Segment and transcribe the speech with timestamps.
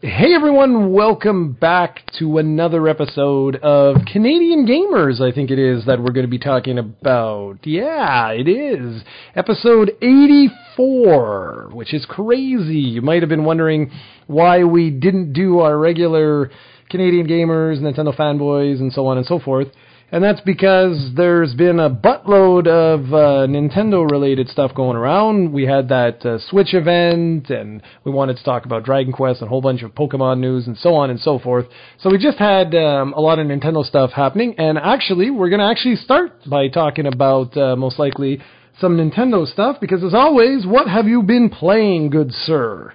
[0.00, 5.98] Hey everyone, welcome back to another episode of Canadian Gamers, I think it is, that
[5.98, 7.58] we're going to be talking about.
[7.64, 9.02] Yeah, it is.
[9.34, 12.78] Episode 84, which is crazy.
[12.78, 13.90] You might have been wondering
[14.28, 16.52] why we didn't do our regular
[16.90, 19.66] Canadian Gamers, Nintendo fanboys, and so on and so forth.
[20.10, 25.52] And that's because there's been a buttload of uh, Nintendo related stuff going around.
[25.52, 29.48] We had that uh, Switch event, and we wanted to talk about Dragon Quest and
[29.48, 31.66] a whole bunch of Pokemon news and so on and so forth.
[31.98, 35.60] So we just had um, a lot of Nintendo stuff happening, and actually, we're going
[35.60, 38.40] to actually start by talking about uh, most likely
[38.80, 42.94] some Nintendo stuff, because as always, what have you been playing, good sir?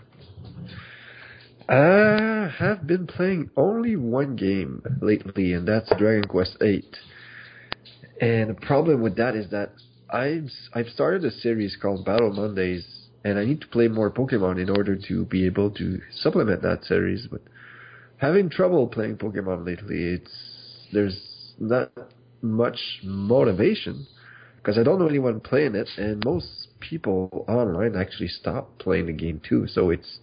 [1.69, 6.83] I have been playing only one game lately, and that's Dragon Quest VIII.
[8.21, 9.73] And the problem with that is that
[10.09, 12.85] I've I've started a series called Battle Mondays,
[13.23, 16.83] and I need to play more Pokemon in order to be able to supplement that
[16.83, 17.27] series.
[17.31, 17.41] But
[18.17, 21.19] having trouble playing Pokemon lately, it's there's
[21.59, 21.91] not
[22.41, 24.05] much motivation
[24.57, 29.13] because I don't know anyone playing it, and most people online actually stop playing the
[29.13, 29.65] game too.
[29.67, 30.19] So it's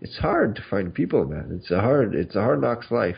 [0.00, 1.58] it's hard to find people, man.
[1.60, 3.16] It's a hard it's a hard knocks life.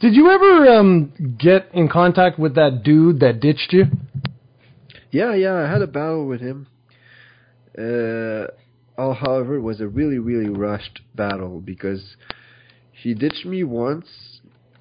[0.00, 3.84] Did you ever um, get in contact with that dude that ditched you?
[5.10, 6.66] Yeah, yeah, I had a battle with him.
[7.78, 8.46] Uh,
[8.98, 12.16] all, however, it was a really, really rushed battle because
[12.92, 14.40] he ditched me once,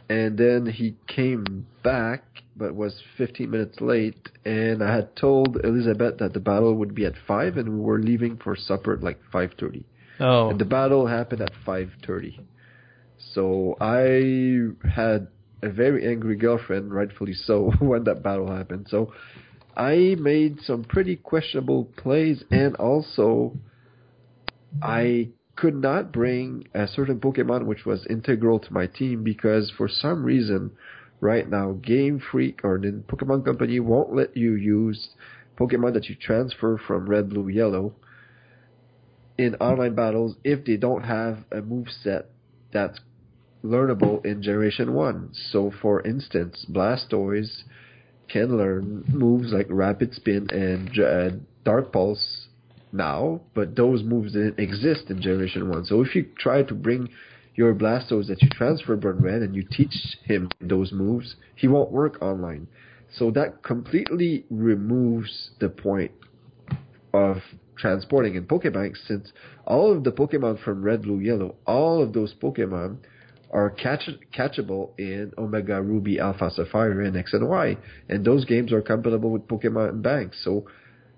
[0.10, 2.24] and then he came back,
[2.56, 4.30] but was 15 minutes late.
[4.46, 8.00] And I had told Elizabeth that the battle would be at five, and we were
[8.00, 9.84] leaving for supper at like 5:30.
[10.20, 12.40] Oh, And the battle happened at 5:30.
[13.34, 15.28] So I had
[15.62, 18.88] a very angry girlfriend, rightfully so, when that battle happened.
[18.90, 19.14] So
[19.76, 23.58] I made some pretty questionable plays, and also
[24.82, 29.88] I could not bring a certain Pokemon which was integral to my team because for
[29.88, 30.72] some reason,
[31.22, 35.10] right now, Game Freak or the Pokemon Company won't let you use
[35.58, 37.94] Pokemon that you transfer from Red, Blue, Yellow
[39.38, 42.28] in online battles if they don't have a move set
[42.72, 43.00] that's
[43.64, 45.30] learnable in Generation 1.
[45.52, 47.64] So, for instance, Blastoise
[48.28, 52.48] can learn moves like Rapid Spin and uh, Dark Pulse
[52.92, 55.86] now, but those moves didn't exist in Generation 1.
[55.86, 57.10] So, if you try to bring
[57.56, 61.92] your Blastoise that you transfer Burn Red and you teach him those moves, he won't
[61.92, 62.68] work online.
[63.18, 66.12] So, that completely removes the point
[67.14, 67.38] of
[67.78, 69.32] transporting in Pokebank since
[69.66, 72.98] all of the Pokemon from Red, Blue, Yellow, all of those Pokemon
[73.52, 77.78] are catch- catchable in Omega Ruby, Alpha Sapphire, and X and Y,
[78.10, 80.34] and those games are compatible with Pokemon Bank.
[80.34, 80.66] So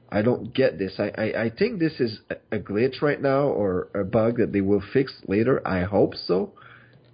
[0.09, 0.99] I don't get this.
[0.99, 2.19] I, I, I think this is
[2.51, 5.65] a glitch right now or a bug that they will fix later.
[5.67, 6.53] I hope so,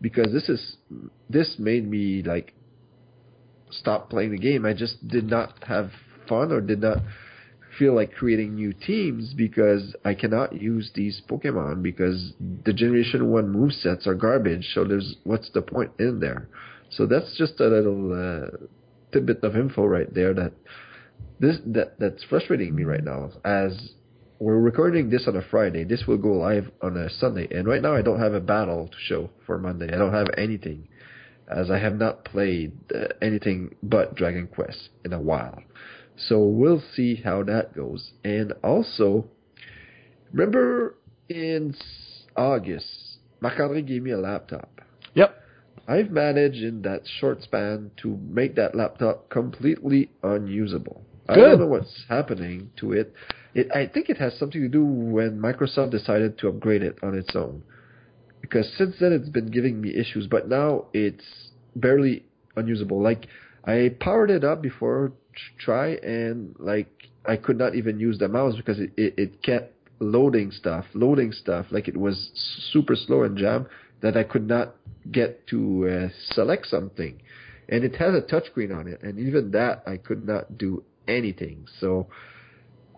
[0.01, 0.75] because this is
[1.29, 2.53] this made me like
[3.71, 4.65] stop playing the game.
[4.65, 5.91] I just did not have
[6.27, 6.99] fun or did not
[7.77, 12.33] feel like creating new teams because I cannot use these Pokemon because
[12.65, 14.71] the Generation One move sets are garbage.
[14.73, 16.47] So there's what's the point in there?
[16.89, 18.57] So that's just a little uh,
[19.11, 20.53] tidbit of info right there that
[21.39, 23.31] this that that's frustrating me right now.
[23.43, 23.91] As
[24.39, 27.81] we're recording this on a Friday, this will go live on a Sunday, and right
[27.81, 29.87] now I don't have a battle to show for Monday.
[29.93, 30.87] I don't have anything,
[31.47, 35.61] as I have not played uh, anything but Dragon Quest in a while.
[36.15, 38.11] So we'll see how that goes.
[38.23, 39.25] And also,
[40.31, 40.95] remember
[41.29, 41.75] in
[42.35, 44.81] August, Marc-André gave me a laptop.
[45.15, 45.35] Yep.
[45.87, 51.03] I've managed in that short span to make that laptop completely unusable.
[51.27, 51.37] Good.
[51.37, 53.13] I don't know what's happening to it.
[53.53, 57.15] It I think it has something to do when Microsoft decided to upgrade it on
[57.17, 57.63] its own.
[58.41, 61.23] Because since then it's been giving me issues, but now it's
[61.75, 62.25] barely
[62.55, 63.01] unusable.
[63.01, 63.27] Like
[63.65, 65.13] I powered it up before
[65.57, 66.89] try and like
[67.25, 71.31] I could not even use the mouse because it, it, it kept loading stuff, loading
[71.31, 72.31] stuff like it was
[72.71, 73.67] super slow and jam
[74.01, 74.75] that I could not
[75.11, 77.21] get to uh, select something.
[77.69, 81.65] And it has a touchscreen on it, and even that I could not do anything.
[81.79, 82.07] So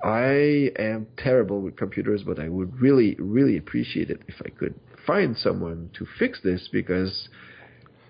[0.04, 4.76] I am terrible with computers, but I would really, really appreciate it if I could
[5.06, 7.30] find someone to fix this because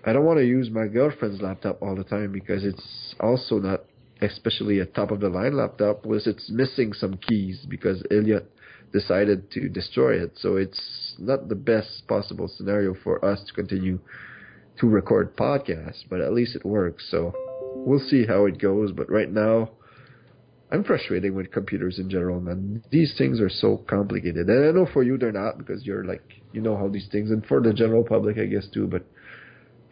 [0.04, 3.85] I don't want to use my girlfriend's laptop all the time because it's also not
[4.20, 8.50] especially a top of the line laptop was it's missing some keys because Elliot
[8.92, 10.32] decided to destroy it.
[10.36, 13.98] So it's not the best possible scenario for us to continue
[14.78, 17.06] to record podcasts, but at least it works.
[17.10, 17.32] So
[17.74, 18.92] we'll see how it goes.
[18.92, 19.70] But right now,
[20.70, 22.82] I'm frustrated with computers in general, man.
[22.90, 26.22] These things are so complicated, and I know for you they're not because you're like
[26.52, 28.86] you know how these things, and for the general public, I guess too.
[28.86, 29.04] But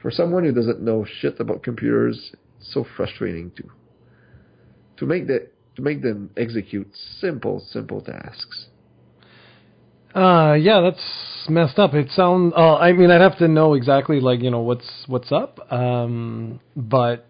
[0.03, 3.71] for someone who doesn't know shit about computers, it's so frustrating to
[4.97, 6.89] to make that to make them execute
[7.21, 8.67] simple, simple tasks.
[10.15, 11.95] Uh, yeah, that's messed up.
[11.95, 12.53] It sounds.
[12.57, 15.59] Uh, I mean, I'd have to know exactly, like you know, what's what's up.
[15.73, 17.27] Um, but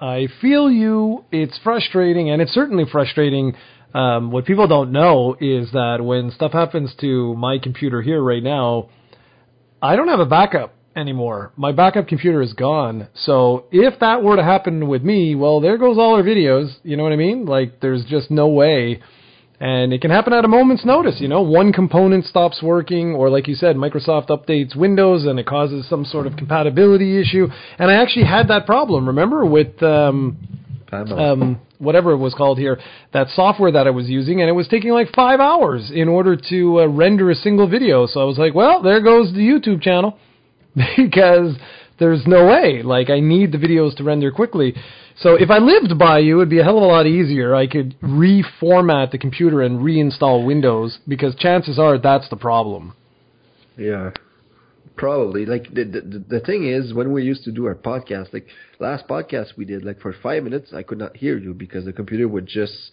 [0.00, 1.24] I feel you.
[1.30, 3.54] It's frustrating, and it's certainly frustrating.
[3.94, 8.42] Um, what people don't know is that when stuff happens to my computer here right
[8.42, 8.88] now,
[9.80, 11.52] I don't have a backup anymore.
[11.56, 13.08] My backup computer is gone.
[13.14, 16.74] So if that were to happen with me, well, there goes all our videos.
[16.82, 17.46] You know what I mean?
[17.46, 19.00] Like, there's just no way
[19.60, 23.30] and it can happen at a moment's notice, you know, one component stops working, or
[23.30, 27.46] like you said, Microsoft updates Windows and it causes some sort of compatibility issue.
[27.78, 30.36] And I actually had that problem, remember, with um,
[30.92, 32.80] um, whatever it was called here,
[33.12, 36.36] that software that I was using, and it was taking like five hours in order
[36.50, 38.06] to uh, render a single video.
[38.06, 40.18] So I was like, well, there goes the YouTube channel
[40.96, 41.56] because
[41.98, 42.82] there's no way.
[42.82, 44.74] Like, I need the videos to render quickly.
[45.18, 47.54] So if I lived by you, it'd be a hell of a lot easier.
[47.54, 52.96] I could reformat the computer and reinstall Windows because chances are that's the problem.
[53.76, 54.10] Yeah,
[54.96, 55.46] probably.
[55.46, 58.46] Like the, the the thing is, when we used to do our podcast, like
[58.80, 61.92] last podcast we did, like for five minutes, I could not hear you because the
[61.92, 62.90] computer would just,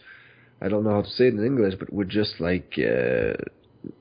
[0.62, 2.74] I don't know how to say it in English, but would just like.
[2.78, 3.34] Uh,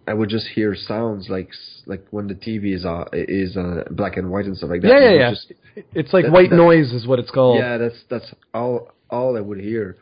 [0.06, 1.50] I would just hear sounds like
[1.86, 4.88] like when the TV is uh, is uh, black and white and stuff like that.
[4.88, 5.30] Yeah, yeah, yeah.
[5.30, 5.52] Just,
[5.94, 7.58] it's like that, white that, noise is what it's called.
[7.58, 9.96] Yeah, that's that's all all I would hear,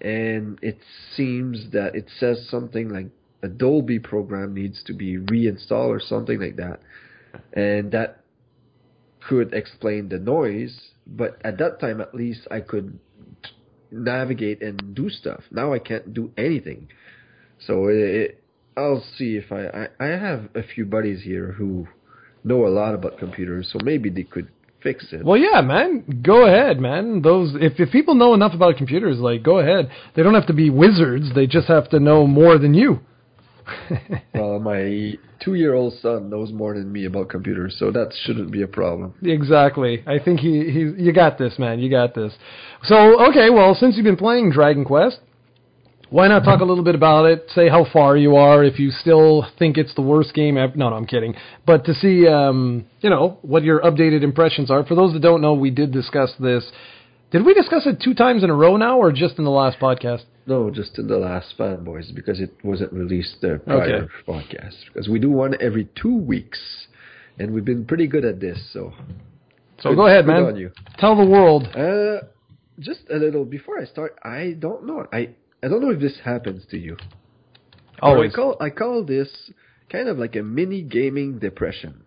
[0.00, 0.78] and it
[1.16, 3.06] seems that it says something like
[3.42, 6.80] a Dolby program needs to be reinstalled or something like that,
[7.52, 8.20] and that
[9.28, 10.78] could explain the noise.
[11.06, 12.98] But at that time, at least, I could
[13.90, 15.42] navigate and do stuff.
[15.50, 16.88] Now I can't do anything.
[17.66, 18.43] So it,
[18.76, 21.86] I'll see if I, I I have a few buddies here who
[22.42, 24.48] know a lot about computers, so maybe they could
[24.82, 25.24] fix it.
[25.24, 27.22] Well, yeah, man, go ahead, man.
[27.22, 29.90] Those if if people know enough about computers, like go ahead.
[30.14, 31.34] They don't have to be wizards.
[31.34, 33.00] They just have to know more than you.
[34.34, 38.66] well, my two-year-old son knows more than me about computers, so that shouldn't be a
[38.66, 39.14] problem.
[39.22, 40.04] Exactly.
[40.06, 41.78] I think he he you got this, man.
[41.80, 42.32] You got this.
[42.84, 45.18] So, okay, well, since you've been playing Dragon Quest,
[46.10, 47.44] why not talk a little bit about it?
[47.54, 50.76] Say how far you are, if you still think it's the worst game ever.
[50.76, 51.34] No, no, I'm kidding.
[51.66, 54.84] But to see, um, you know, what your updated impressions are.
[54.84, 56.70] For those that don't know, we did discuss this.
[57.30, 59.78] Did we discuss it two times in a row now, or just in the last
[59.78, 60.22] podcast?
[60.46, 64.12] No, just in the last fanboys because it wasn't released the prior okay.
[64.28, 64.76] podcast.
[64.86, 66.86] Because we do one every two weeks,
[67.38, 68.58] and we've been pretty good at this.
[68.72, 68.92] So,
[69.80, 70.70] so good, go ahead, man.
[70.98, 71.66] Tell the world.
[71.74, 72.26] Uh,
[72.78, 74.16] just a little before I start.
[74.22, 75.06] I don't know.
[75.12, 75.30] I
[75.64, 76.98] I don't know if this happens to you.
[78.02, 78.32] Always.
[78.32, 79.30] I call I call this
[79.90, 82.02] kind of like a mini gaming depression,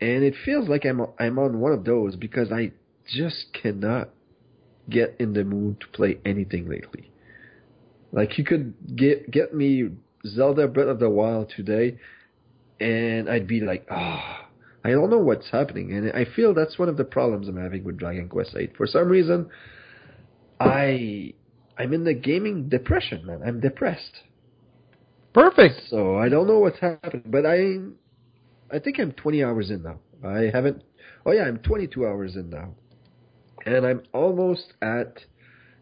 [0.00, 2.72] and it feels like I'm I'm on one of those because I
[3.08, 4.10] just cannot
[4.90, 7.10] get in the mood to play anything lately.
[8.12, 9.90] Like you could get get me
[10.26, 11.98] Zelda Breath of the Wild today,
[12.78, 14.40] and I'd be like, ah.
[14.42, 14.42] Oh,
[14.84, 17.82] I don't know what's happening, and I feel that's one of the problems I'm having
[17.82, 18.70] with Dragon Quest VIII.
[18.76, 19.48] For some reason,
[20.60, 21.32] I
[21.78, 23.42] I'm in the gaming depression, man.
[23.44, 24.22] I'm depressed.
[25.34, 25.82] Perfect.
[25.88, 27.76] So I don't know what's happening, but I,
[28.74, 29.98] I think I'm 20 hours in now.
[30.26, 30.82] I haven't.
[31.26, 32.70] Oh yeah, I'm 22 hours in now,
[33.66, 35.18] and I'm almost at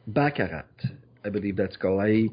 [0.08, 0.64] Baccarat.
[1.24, 2.00] I believe that's called.
[2.00, 2.28] I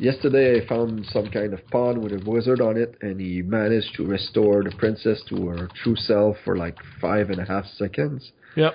[0.00, 3.94] yesterday I found some kind of pawn with a wizard on it, and he managed
[3.96, 8.32] to restore the princess to her true self for like five and a half seconds.
[8.56, 8.74] Yep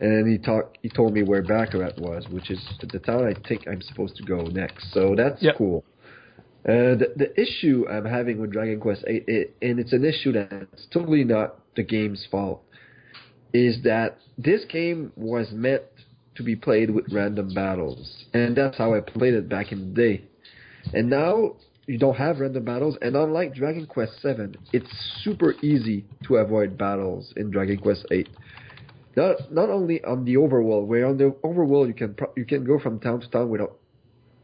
[0.00, 0.78] and he talked.
[0.82, 4.22] He told me where Baccarat was, which is the town I think I'm supposed to
[4.24, 4.92] go next.
[4.92, 5.56] So that's yep.
[5.56, 5.84] cool.
[6.64, 10.32] Uh, the, the issue I'm having with Dragon Quest VIII, it, and it's an issue
[10.32, 12.62] that's totally not the game's fault,
[13.54, 15.82] is that this game was meant
[16.34, 19.94] to be played with random battles, and that's how I played it back in the
[19.94, 20.24] day.
[20.92, 24.90] And now you don't have random battles, and unlike Dragon Quest VII, it's
[25.22, 28.26] super easy to avoid battles in Dragon Quest VIII
[29.16, 32.64] not not only on the overworld, where on the overworld you can pro- you can
[32.64, 33.76] go from town to town without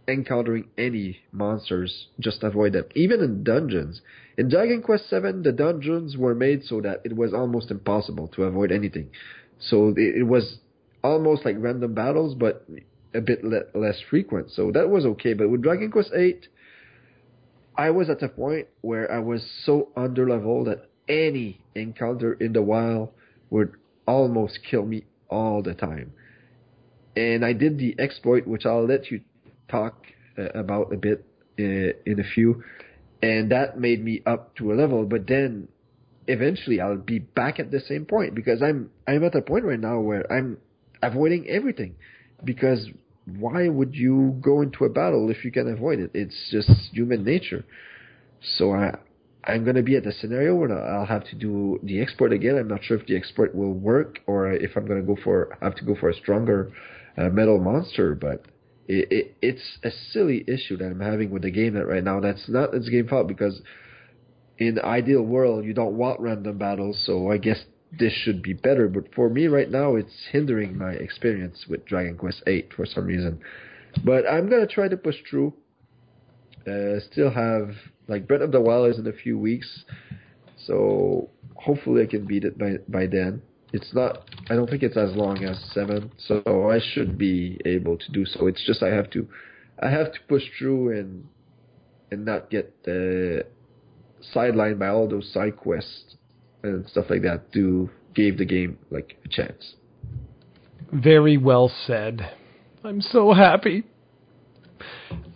[0.08, 2.84] encountering any monsters, just avoid them.
[2.94, 4.00] Even in dungeons,
[4.38, 8.44] in Dragon Quest VII, the dungeons were made so that it was almost impossible to
[8.44, 9.10] avoid anything.
[9.58, 10.58] So it, it was
[11.02, 12.66] almost like random battles, but
[13.14, 14.50] a bit le- less frequent.
[14.50, 15.34] So that was okay.
[15.34, 16.40] But with Dragon Quest VIII,
[17.76, 22.52] I was at a point where I was so under level that any encounter in
[22.52, 23.10] the wild
[23.50, 23.72] would
[24.06, 26.12] almost kill me all the time.
[27.16, 29.20] And I did the exploit, which I'll let you
[29.68, 30.06] talk
[30.38, 31.24] uh, about a bit
[31.58, 32.62] uh, in a few,
[33.22, 35.04] and that made me up to a level.
[35.06, 35.68] But then
[36.28, 39.80] eventually I'll be back at the same point because I'm I'm at a point right
[39.80, 40.58] now where I'm
[41.02, 41.94] avoiding everything
[42.44, 42.88] because
[43.38, 46.10] why would you go into a battle if you can avoid it?
[46.14, 47.64] It's just human nature.
[48.58, 48.94] So I
[49.46, 52.56] I'm gonna be at the scenario where I'll have to do the export again.
[52.56, 55.74] I'm not sure if the export will work or if I'm gonna go for have
[55.76, 56.72] to go for a stronger
[57.16, 58.46] uh, metal monster, but.
[58.88, 62.20] It, it, it's a silly issue that I'm having with the game that right now.
[62.20, 63.60] That's not its game fault because
[64.58, 67.58] in ideal world you don't want random battles, so I guess
[67.98, 68.88] this should be better.
[68.88, 73.06] But for me right now, it's hindering my experience with Dragon Quest VIII for some
[73.06, 73.40] reason.
[74.04, 75.54] But I'm gonna try to push through.
[76.66, 77.70] Uh, still have
[78.08, 79.84] like Breath of the Wild is in a few weeks,
[80.56, 83.42] so hopefully I can beat it by by then.
[83.72, 84.28] It's not.
[84.48, 88.24] I don't think it's as long as seven, so I should be able to do
[88.24, 88.46] so.
[88.46, 89.28] It's just I have to,
[89.80, 91.28] I have to push through and
[92.10, 93.42] and not get uh,
[94.34, 96.16] sidelined by all those side quests
[96.62, 99.74] and stuff like that to give the game like a chance.
[100.92, 102.30] Very well said.
[102.84, 103.84] I'm so happy.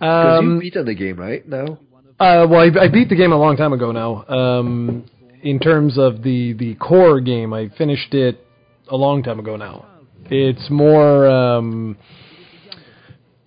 [0.01, 1.47] Because Um, you beat beaten the game, right?
[1.47, 1.79] Now?
[2.19, 4.25] Uh, well, I, I beat the game a long time ago now.
[4.29, 5.05] Um,
[5.43, 8.45] in terms of the the core game, I finished it
[8.89, 9.87] a long time ago now.
[10.31, 11.99] It's more um,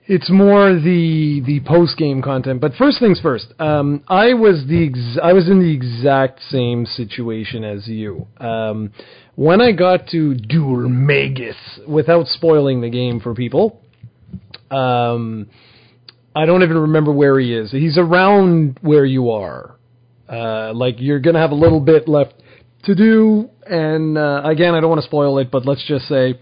[0.06, 2.62] it's more the the post game content.
[2.62, 6.86] But first things first, um, I was the ex- I was in the exact same
[6.86, 8.28] situation as you.
[8.38, 8.92] Um,
[9.36, 13.82] when I got to Dhoulmagus, without spoiling the game for people,
[14.70, 15.48] um,
[16.36, 17.72] I don't even remember where he is.
[17.72, 19.76] He's around where you are.
[20.28, 22.34] Uh, like you're gonna have a little bit left
[22.86, 26.40] to do, and uh, again, I don't want to spoil it, but let's just say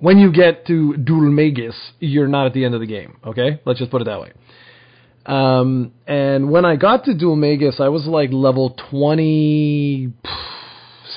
[0.00, 3.18] when you get to Dhoulmagus, you're not at the end of the game.
[3.24, 4.32] Okay, let's just put it that way.
[5.26, 10.12] Um, and when I got to Dhoulmagus, I was like level twenty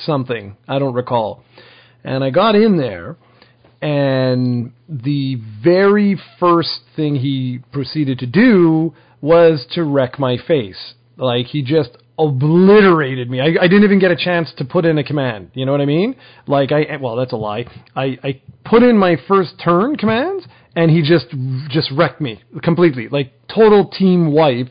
[0.04, 0.56] something.
[0.68, 1.42] I don't recall.
[2.04, 3.16] And I got in there,
[3.82, 10.94] and the very first thing he proceeded to do was to wreck my face.
[11.16, 13.40] Like he just obliterated me.
[13.40, 15.50] I, I didn't even get a chance to put in a command.
[15.54, 16.14] You know what I mean?
[16.46, 17.66] Like I well, that's a lie.
[17.96, 20.46] I, I put in my first turn commands,
[20.76, 21.26] and he just
[21.68, 23.08] just wrecked me completely.
[23.08, 24.68] Like total team wipe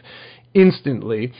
[0.54, 1.34] instantly.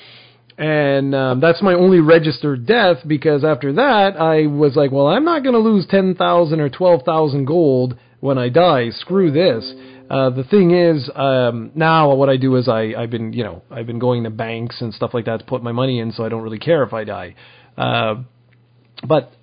[0.62, 5.26] And um, that's my only registered death because after that I was like, well, I'm
[5.26, 8.92] not going to lose ten thousand or twelve thousand gold when I die.
[8.92, 9.74] Screw this.
[10.08, 13.64] Uh, the thing is, um, now what I do is I, I've been, you know,
[13.72, 16.24] I've been going to banks and stuff like that to put my money in, so
[16.24, 17.34] I don't really care if I die.
[17.76, 18.16] Uh,
[19.08, 19.34] but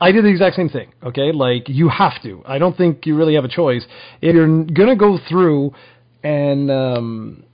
[0.00, 0.94] I did the exact same thing.
[1.00, 2.42] Okay, like you have to.
[2.44, 3.84] I don't think you really have a choice.
[4.20, 5.74] If you're gonna go through
[6.24, 7.44] and um,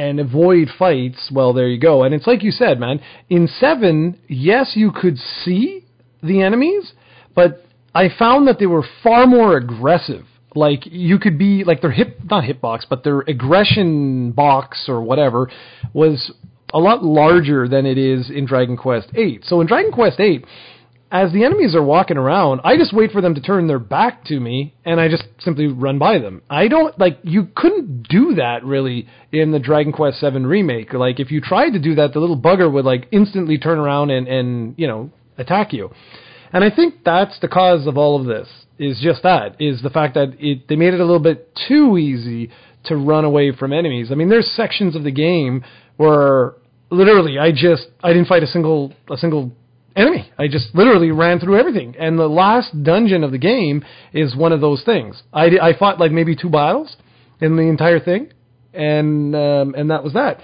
[0.00, 2.04] and avoid fights, well, there you go.
[2.04, 3.00] And it's like you said, man.
[3.28, 5.84] In seven, yes, you could see
[6.22, 6.94] the enemies,
[7.34, 10.24] but I found that they were far more aggressive.
[10.54, 15.50] Like you could be like their hip, not hitbox, but their aggression box or whatever
[15.92, 16.32] was
[16.72, 19.40] a lot larger than it is in Dragon Quest VIII.
[19.42, 20.42] So in Dragon Quest VIII,
[21.10, 24.24] as the enemies are walking around, I just wait for them to turn their back
[24.26, 26.42] to me, and I just simply run by them.
[26.48, 30.92] I don't like you couldn't do that really in the Dragon Quest VII remake.
[30.92, 34.10] Like if you tried to do that, the little bugger would like instantly turn around
[34.10, 35.90] and and you know attack you.
[36.52, 38.48] And I think that's the cause of all of this.
[38.78, 41.98] Is just that is the fact that it they made it a little bit too
[41.98, 42.50] easy
[42.84, 44.08] to run away from enemies.
[44.10, 45.64] I mean, there's sections of the game
[45.96, 46.54] where
[46.88, 49.52] literally I just I didn't fight a single a single
[49.96, 50.30] enemy.
[50.38, 51.94] I just literally ran through everything.
[51.98, 55.22] And the last dungeon of the game is one of those things.
[55.32, 56.96] I, I fought like maybe two battles
[57.40, 58.32] in the entire thing,
[58.72, 60.40] and um, and that was that.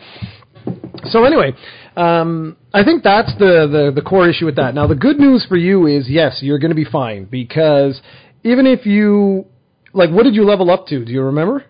[1.11, 1.53] So anyway,
[1.97, 4.75] um, I think that's the, the the core issue with that.
[4.75, 8.01] Now the good news for you is yes, you're going to be fine because
[8.43, 9.47] even if you
[9.93, 11.05] like, what did you level up to?
[11.05, 11.65] Do you remember?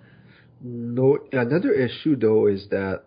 [0.63, 1.19] No.
[1.33, 3.03] Another issue though is that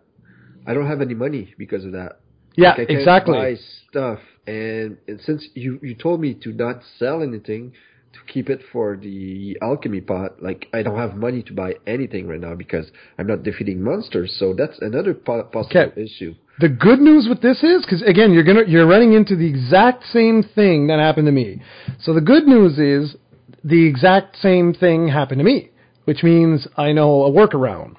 [0.66, 2.20] I don't have any money because of that.
[2.56, 3.38] Yeah, Like, exactly.
[3.38, 3.54] buy
[3.88, 4.18] stuff,
[4.50, 7.72] and, and since you you told me to not sell anything,
[8.12, 12.26] to keep it for the alchemy pot, like I don't have money to buy anything
[12.26, 12.86] right now because
[13.18, 14.34] I'm not defeating monsters.
[14.38, 16.02] So that's another po- possible Okay.
[16.02, 16.34] issue.
[16.58, 20.04] The good news with this is because again you're gonna you're running into the exact
[20.12, 21.62] same thing that happened to me.
[22.00, 23.16] So the good news is
[23.62, 25.70] the exact same thing happened to me,
[26.04, 27.94] which means I know a workaround.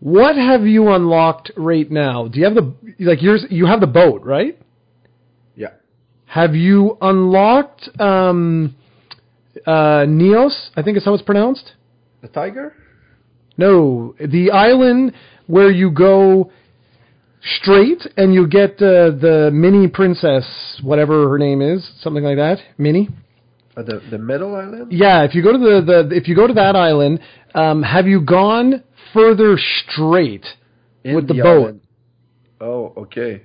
[0.00, 2.28] What have you unlocked right now?
[2.28, 3.44] Do you have the like yours?
[3.50, 4.58] You have the boat, right?
[6.30, 8.76] Have you unlocked um,
[9.66, 10.68] uh, Neos?
[10.76, 11.72] I think is how it's pronounced.
[12.22, 12.72] The tiger?
[13.56, 15.12] No, the island
[15.48, 16.52] where you go
[17.42, 22.58] straight and you get uh, the mini princess, whatever her name is, something like that,
[22.78, 23.08] Mini.
[23.76, 24.92] Uh, the the metal island.
[24.92, 27.18] Yeah, if you go to the, the if you go to that island,
[27.56, 30.46] um, have you gone further straight
[31.02, 31.62] In with the, boat?
[31.62, 31.80] island.
[32.60, 33.42] Oh, okay.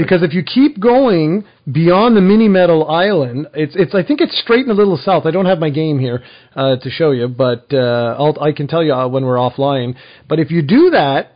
[0.00, 4.40] Because if you keep going beyond the mini metal island, it's it's I think it's
[4.40, 5.26] straight and a little south.
[5.26, 6.24] I don't have my game here
[6.56, 9.94] uh, to show you, but uh, I'll, I can tell you uh, when we're offline.
[10.26, 11.32] But if you do that,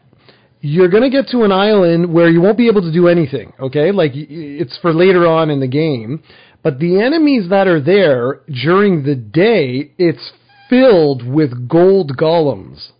[0.62, 3.52] you're going to get to an island where you won't be able to do anything.
[3.60, 6.22] Okay, like it's for later on in the game.
[6.62, 10.32] But the enemies that are there during the day, it's
[10.70, 12.92] filled with gold golems.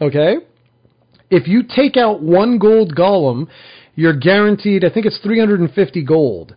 [0.00, 0.36] Okay?
[1.30, 3.48] If you take out one gold golem,
[4.00, 6.56] you're guaranteed, I think it's 350 gold.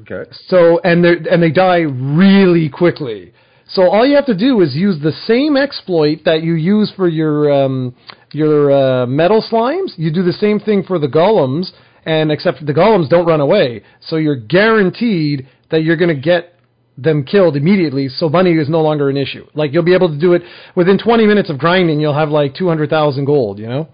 [0.00, 0.28] Okay.
[0.46, 3.32] So, and they and they die really quickly.
[3.68, 7.08] So all you have to do is use the same exploit that you use for
[7.08, 7.94] your um,
[8.32, 9.92] your uh, metal slimes.
[9.96, 11.70] You do the same thing for the golems,
[12.04, 13.82] and except the golems don't run away.
[14.00, 16.54] So you're guaranteed that you're going to get
[16.96, 18.08] them killed immediately.
[18.08, 19.46] So money is no longer an issue.
[19.54, 20.42] Like you'll be able to do it
[20.74, 22.00] within 20 minutes of grinding.
[22.00, 23.58] You'll have like 200,000 gold.
[23.58, 23.88] You know.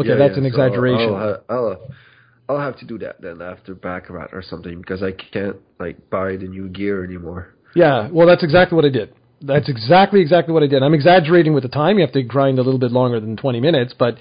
[0.00, 1.14] Okay, Yeah, that's yeah, an so exaggeration.
[1.14, 1.90] I'll, I'll,
[2.48, 6.36] I'll have to do that then after Baccarat or something because I can't like buy
[6.36, 7.54] the new gear anymore.
[7.74, 9.14] Yeah, well, that's exactly what I did.
[9.42, 10.82] That's exactly exactly what I did.
[10.82, 11.96] I'm exaggerating with the time.
[11.96, 14.18] You have to grind a little bit longer than 20 minutes, but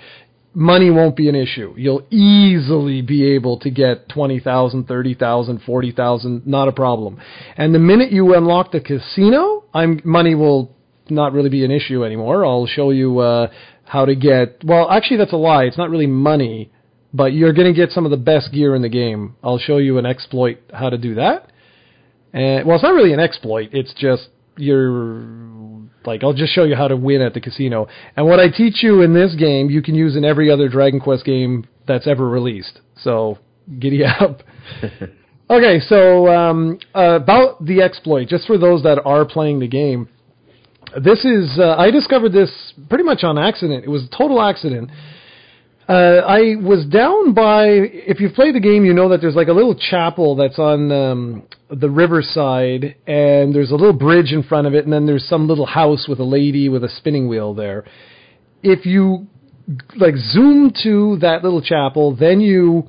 [0.54, 1.74] money won't be an issue.
[1.78, 7.20] You'll easily be able to get 20,000, 30,000, 40,000, not a problem.
[7.58, 10.76] And the minute you unlock the casino, I'm money will
[11.10, 12.46] not really be an issue anymore.
[12.46, 13.52] I'll show you uh,
[13.90, 14.64] how to get.
[14.64, 15.64] Well, actually, that's a lie.
[15.64, 16.72] It's not really money,
[17.12, 19.36] but you're going to get some of the best gear in the game.
[19.44, 21.52] I'll show you an exploit how to do that.
[22.32, 23.70] And well, it's not really an exploit.
[23.74, 25.24] It's just you're
[26.06, 27.88] like I'll just show you how to win at the casino.
[28.16, 31.00] And what I teach you in this game, you can use in every other Dragon
[31.00, 32.82] Quest game that's ever released.
[33.02, 33.40] So
[33.80, 34.44] giddy up.
[35.50, 40.10] okay, so um, about the exploit, just for those that are playing the game,
[41.04, 42.52] this is uh, I discovered this
[42.90, 43.84] pretty much on accident.
[43.84, 44.90] It was a total accident.
[45.88, 47.66] Uh, I was down by.
[47.66, 50.92] If you've played the game, you know that there's like a little chapel that's on
[50.92, 55.28] um, the riverside, and there's a little bridge in front of it, and then there's
[55.28, 57.86] some little house with a lady with a spinning wheel there.
[58.62, 59.28] If you
[59.96, 62.88] like zoom to that little chapel, then you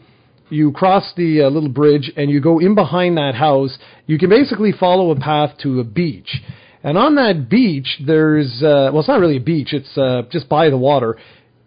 [0.51, 3.79] you cross the uh, little bridge and you go in behind that house.
[4.07, 6.43] You can basically follow a path to a beach,
[6.83, 9.73] and on that beach there's uh, well, it's not really a beach.
[9.73, 11.19] It's uh, just by the water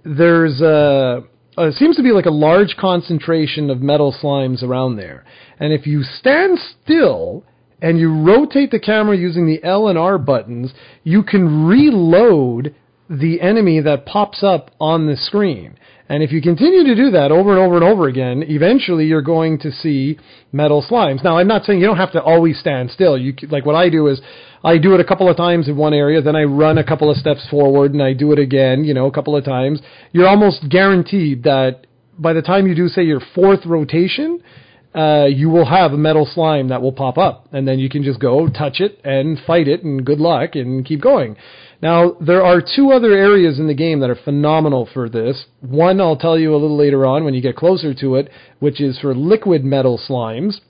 [0.03, 1.21] there's uh,
[1.57, 5.23] uh, seems to be like a large concentration of metal slimes around there.
[5.59, 7.43] And if you stand still
[7.81, 10.73] and you rotate the camera using the L and R buttons,
[11.03, 12.75] you can reload
[13.09, 15.77] the enemy that pops up on the screen.
[16.13, 19.23] And if you continue to do that over and over and over again, eventually you're
[19.23, 20.19] going to see
[20.51, 21.23] metal slimes.
[21.23, 23.17] Now, I'm not saying you don't have to always stand still.
[23.17, 24.21] You like what I do is
[24.63, 27.09] I do it a couple of times in one area, then I run a couple
[27.09, 29.81] of steps forward and I do it again, you know, a couple of times.
[30.11, 31.87] You're almost guaranteed that
[32.19, 34.39] by the time you do say your fourth rotation,
[34.93, 38.03] uh, you will have a metal slime that will pop up, and then you can
[38.03, 41.35] just go touch it and fight it, and good luck, and keep going.
[41.83, 45.43] Now, there are two other areas in the game that are phenomenal for this.
[45.59, 48.79] One I'll tell you a little later on when you get closer to it, which
[48.79, 50.61] is for liquid metal slimes.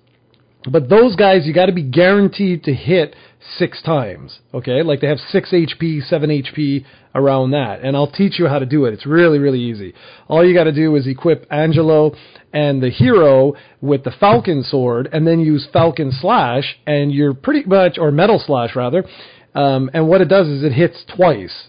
[0.67, 3.15] But those guys, you got to be guaranteed to hit
[3.59, 4.39] six times.
[4.55, 8.57] Okay, like they have six HP, seven HP around that, and I'll teach you how
[8.57, 8.93] to do it.
[8.93, 9.93] It's really, really easy.
[10.27, 12.15] All you got to do is equip Angelo
[12.53, 17.67] and the hero with the Falcon sword, and then use Falcon slash, and you're pretty
[17.67, 19.03] much, or Metal slash rather.
[19.55, 21.67] Um, and what it does is it hits twice.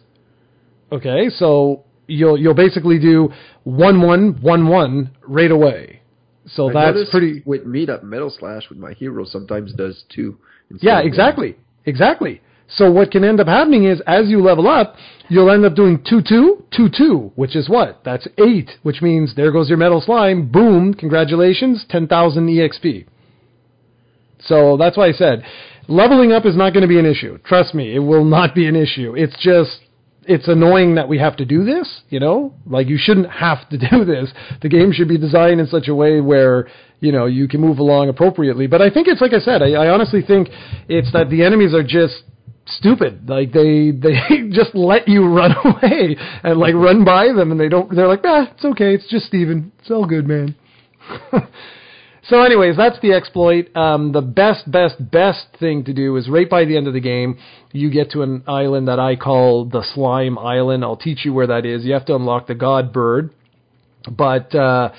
[0.91, 3.31] Okay, so you'll you'll basically do
[3.65, 6.01] one one one one right away.
[6.47, 7.43] So I that's pretty.
[7.45, 10.39] With me, that metal slash with my hero sometimes does too.
[10.81, 11.57] Yeah, exactly.
[11.87, 12.41] Exactly.
[12.69, 14.97] So what can end up happening is as you level up,
[15.29, 18.01] you'll end up doing 2 2, 2 2, which is what?
[18.05, 20.51] That's 8, which means there goes your metal slime.
[20.51, 23.07] Boom, congratulations, 10,000 EXP.
[24.41, 25.45] So that's why I said
[25.89, 27.39] leveling up is not going to be an issue.
[27.45, 29.15] Trust me, it will not be an issue.
[29.17, 29.81] It's just
[30.27, 32.55] it's annoying that we have to do this, you know?
[32.67, 34.33] Like you shouldn't have to do this.
[34.63, 36.69] The game should be designed in such a way where,
[37.01, 38.67] you know, you can move along appropriately.
[38.67, 40.49] But I think it's like I said, I, I honestly think
[40.89, 42.23] it's that the enemies are just
[42.67, 43.29] stupid.
[43.29, 47.69] Like they they just let you run away and like run by them and they
[47.69, 48.95] don't they're like, "Ah, it's okay.
[48.95, 49.73] It's just Steven.
[49.81, 50.57] It's all good, man."
[52.29, 53.75] So, anyways, that's the exploit.
[53.77, 57.01] Um, the best, best, best thing to do is right by the end of the
[57.01, 57.39] game,
[57.73, 60.85] you get to an island that I call the Slime Island.
[60.85, 61.85] I'll teach you where that is.
[61.85, 63.31] You have to unlock the God Bird,
[64.11, 64.93] but uh,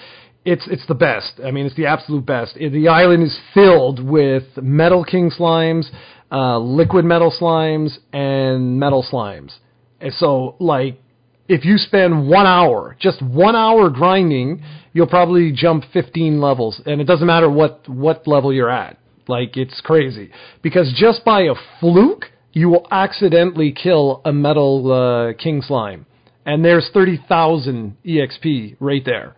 [0.46, 1.40] it's it's the best.
[1.44, 2.56] I mean, it's the absolute best.
[2.56, 5.86] The island is filled with Metal King slimes,
[6.32, 9.52] uh, liquid metal slimes, and metal slimes.
[10.00, 11.02] And so, like,
[11.48, 17.00] if you spend one hour, just one hour grinding, you'll probably jump 15 levels, and
[17.00, 18.98] it doesn't matter what what level you're at.
[19.28, 20.32] Like, it's crazy
[20.62, 26.06] because just by a fluke, you will accidentally kill a metal uh, king slime,
[26.46, 29.36] and there's 30,000 exp right there.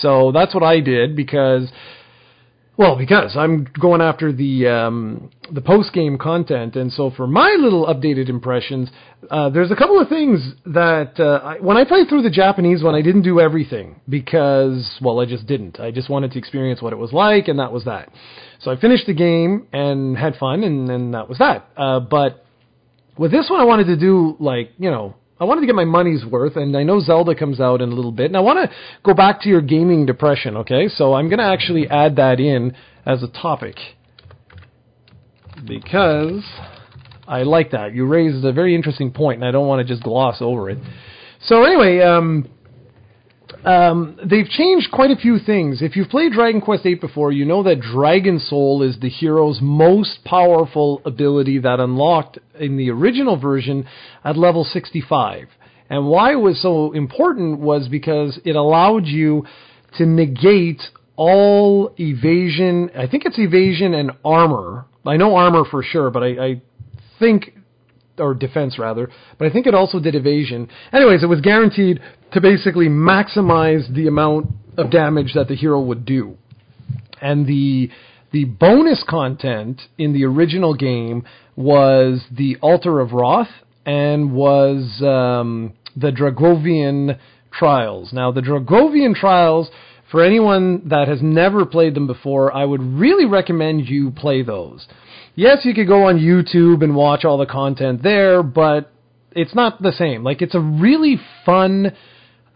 [0.00, 1.70] So that's what I did because
[2.80, 7.54] well, because I'm going after the um, the post game content, and so for my
[7.60, 8.88] little updated impressions,
[9.30, 12.82] uh, there's a couple of things that uh, I, when I played through the Japanese
[12.82, 15.78] one, I didn't do everything because well, I just didn't.
[15.78, 18.08] I just wanted to experience what it was like, and that was that.
[18.60, 21.68] So I finished the game and had fun, and, then that was that.
[21.76, 22.46] Uh, but
[23.18, 25.86] with this one, I wanted to do like you know I wanted to get my
[25.86, 28.58] money's worth, and I know Zelda comes out in a little bit, and I want
[28.70, 30.88] to go back to your gaming depression, okay?
[30.88, 32.76] So I'm going to actually add that in
[33.06, 33.76] as a topic
[35.66, 36.44] because
[37.26, 37.94] I like that.
[37.94, 40.78] You raised a very interesting point, and I don't want to just gloss over it.
[41.42, 42.46] So anyway, um,
[43.64, 45.82] um, they've changed quite a few things.
[45.82, 49.58] If you've played Dragon Quest VIII before, you know that Dragon Soul is the hero's
[49.60, 53.86] most powerful ability that unlocked in the original version
[54.24, 55.48] at level 65.
[55.90, 59.44] And why it was so important was because it allowed you
[59.98, 60.80] to negate
[61.16, 62.90] all evasion.
[62.96, 64.86] I think it's evasion and armor.
[65.04, 66.62] I know armor for sure, but I, I
[67.18, 67.54] think
[68.20, 70.68] or defense rather, but I think it also did evasion.
[70.92, 72.00] Anyways, it was guaranteed
[72.32, 76.36] to basically maximize the amount of damage that the hero would do.
[77.20, 77.90] And the
[78.32, 81.24] the bonus content in the original game
[81.56, 83.50] was the Altar of Wrath
[83.84, 87.18] and was um, the Dragovian
[87.52, 88.12] Trials.
[88.12, 89.68] Now, the Dragovian Trials,
[90.10, 94.86] for anyone that has never played them before, I would really recommend you play those
[95.34, 98.92] yes, you could go on YouTube and watch all the content there, but
[99.32, 100.24] it's not the same.
[100.24, 101.92] Like it's a really fun,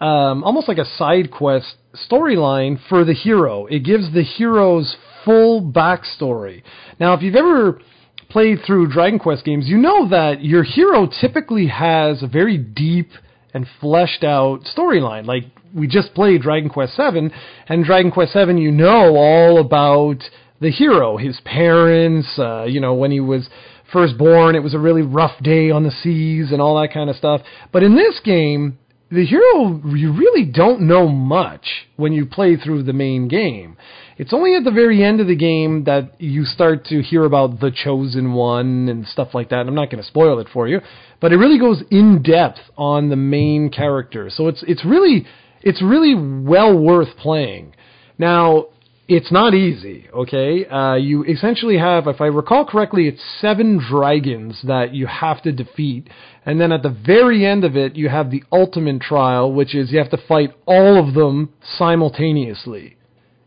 [0.01, 1.77] um, almost like a side quest
[2.11, 3.67] storyline for the hero.
[3.67, 6.63] It gives the hero's full backstory.
[7.01, 7.81] Now, if you've ever
[8.29, 13.11] played through Dragon Quest games, you know that your hero typically has a very deep
[13.53, 15.25] and fleshed out storyline.
[15.25, 17.33] Like we just played Dragon Quest Seven,
[17.69, 20.19] and Dragon Quest Seven, you know all about
[20.65, 23.49] the hero, his parents, uh, you know, when he was
[23.93, 27.11] first born, it was a really rough day on the seas and all that kind
[27.11, 27.43] of stuff.
[27.71, 28.79] But in this game,
[29.11, 33.77] the hero, you really don't know much when you play through the main game.
[34.17, 37.61] It's only at the very end of the game that you start to hear about
[37.61, 39.67] the chosen one and stuff like that.
[39.67, 40.81] I'm not going to spoil it for you,
[41.21, 44.31] but it really goes in depth on the main character.
[44.31, 45.27] So it's it's really
[45.63, 47.75] it's really well worth playing.
[48.19, 48.67] Now,
[49.07, 50.67] it's not easy, okay?
[50.67, 55.53] Uh, you essentially have, if I recall correctly, it's seven dragons that you have to
[55.53, 56.09] defeat.
[56.47, 59.93] And then at the very end of it, you have the ultimate trial, which is
[59.93, 62.97] you have to fight all of them simultaneously,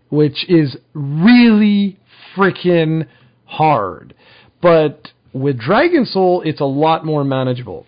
[0.09, 1.99] which is really
[2.35, 3.07] freaking
[3.45, 4.13] hard.
[4.61, 7.87] But with Dragon Soul, it's a lot more manageable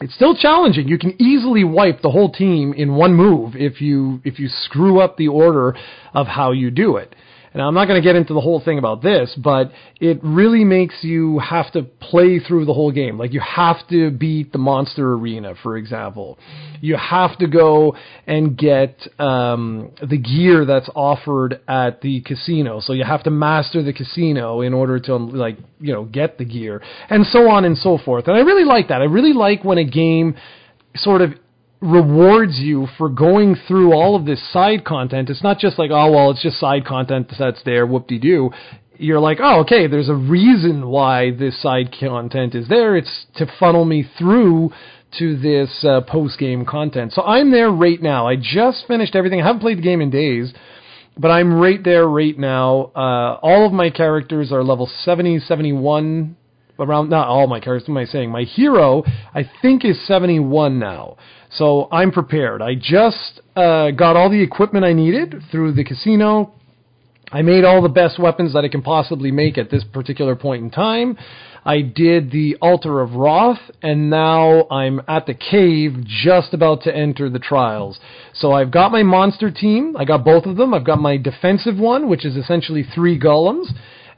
[0.00, 0.88] it's still challenging.
[0.88, 5.00] You can easily wipe the whole team in one move if you if you screw
[5.00, 5.76] up the order
[6.12, 7.14] of how you do it.
[7.54, 10.64] And I'm not going to get into the whole thing about this, but it really
[10.64, 13.16] makes you have to play through the whole game.
[13.16, 16.36] Like you have to beat the monster arena, for example.
[16.80, 22.80] You have to go and get um, the gear that's offered at the casino.
[22.80, 26.44] So you have to master the casino in order to like you know get the
[26.44, 28.26] gear, and so on and so forth.
[28.26, 29.00] And I really like that.
[29.00, 30.34] I really like when a game
[30.96, 31.34] sort of
[31.84, 35.28] rewards you for going through all of this side content.
[35.28, 38.50] It's not just like, oh, well, it's just side content that's there, whoop de doo.
[38.96, 42.96] You're like, oh, okay, there's a reason why this side content is there.
[42.96, 44.70] It's to funnel me through
[45.18, 47.12] to this uh, post game content.
[47.12, 48.26] So I'm there right now.
[48.26, 49.40] I just finished everything.
[49.40, 50.52] I haven't played the game in days,
[51.18, 52.92] but I'm right there right now.
[52.96, 56.36] Uh, all of my characters are level 70, 71
[56.78, 57.88] around not all my characters.
[57.88, 58.30] Am I saying?
[58.30, 61.16] My hero, I think, is 71 now.
[61.50, 62.62] So I'm prepared.
[62.62, 66.52] I just uh, got all the equipment I needed through the casino.
[67.32, 70.62] I made all the best weapons that I can possibly make at this particular point
[70.62, 71.16] in time.
[71.64, 76.94] I did the Altar of Wrath, and now I'm at the cave just about to
[76.94, 77.98] enter the trials.
[78.34, 79.96] So I've got my monster team.
[79.98, 80.74] I got both of them.
[80.74, 83.68] I've got my defensive one, which is essentially three golems.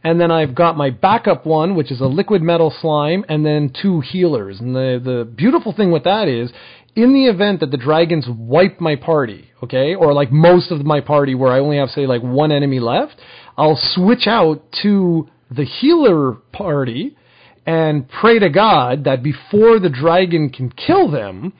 [0.07, 3.73] And then I've got my backup one, which is a liquid metal slime, and then
[3.83, 4.61] two healers.
[4.61, 6.53] And the, the beautiful thing with that is,
[6.95, 11.01] in the event that the dragons wipe my party, okay, or like most of my
[11.01, 13.17] party where I only have, say, like one enemy left,
[13.59, 17.17] I'll switch out to the healer party
[17.67, 21.53] and pray to God that before the dragon can kill them,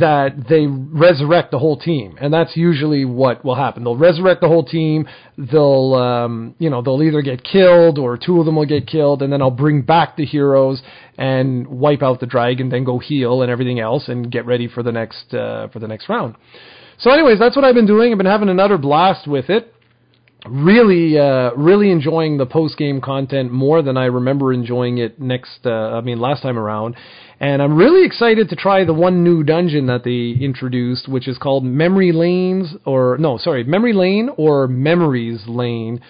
[0.00, 3.84] that they resurrect the whole team, and that's usually what will happen.
[3.84, 5.08] They'll resurrect the whole team.
[5.38, 9.22] They'll, um, you know, they'll either get killed or two of them will get killed,
[9.22, 10.82] and then I'll bring back the heroes
[11.16, 14.82] and wipe out the dragon, then go heal and everything else, and get ready for
[14.82, 16.34] the next uh, for the next round.
[16.98, 18.12] So, anyways, that's what I've been doing.
[18.12, 19.72] I've been having another blast with it
[20.46, 25.66] really uh, really enjoying the post game content more than I remember enjoying it next
[25.66, 26.94] uh, I mean last time around.
[27.40, 31.38] And I'm really excited to try the one new dungeon that they introduced which is
[31.38, 36.00] called Memory Lanes or no sorry Memory Lane or Memories Lane.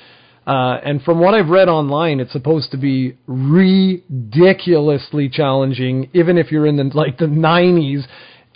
[0.46, 6.52] Uh, and from what I've read online it's supposed to be ridiculously challenging even if
[6.52, 8.04] you're in the like the 90s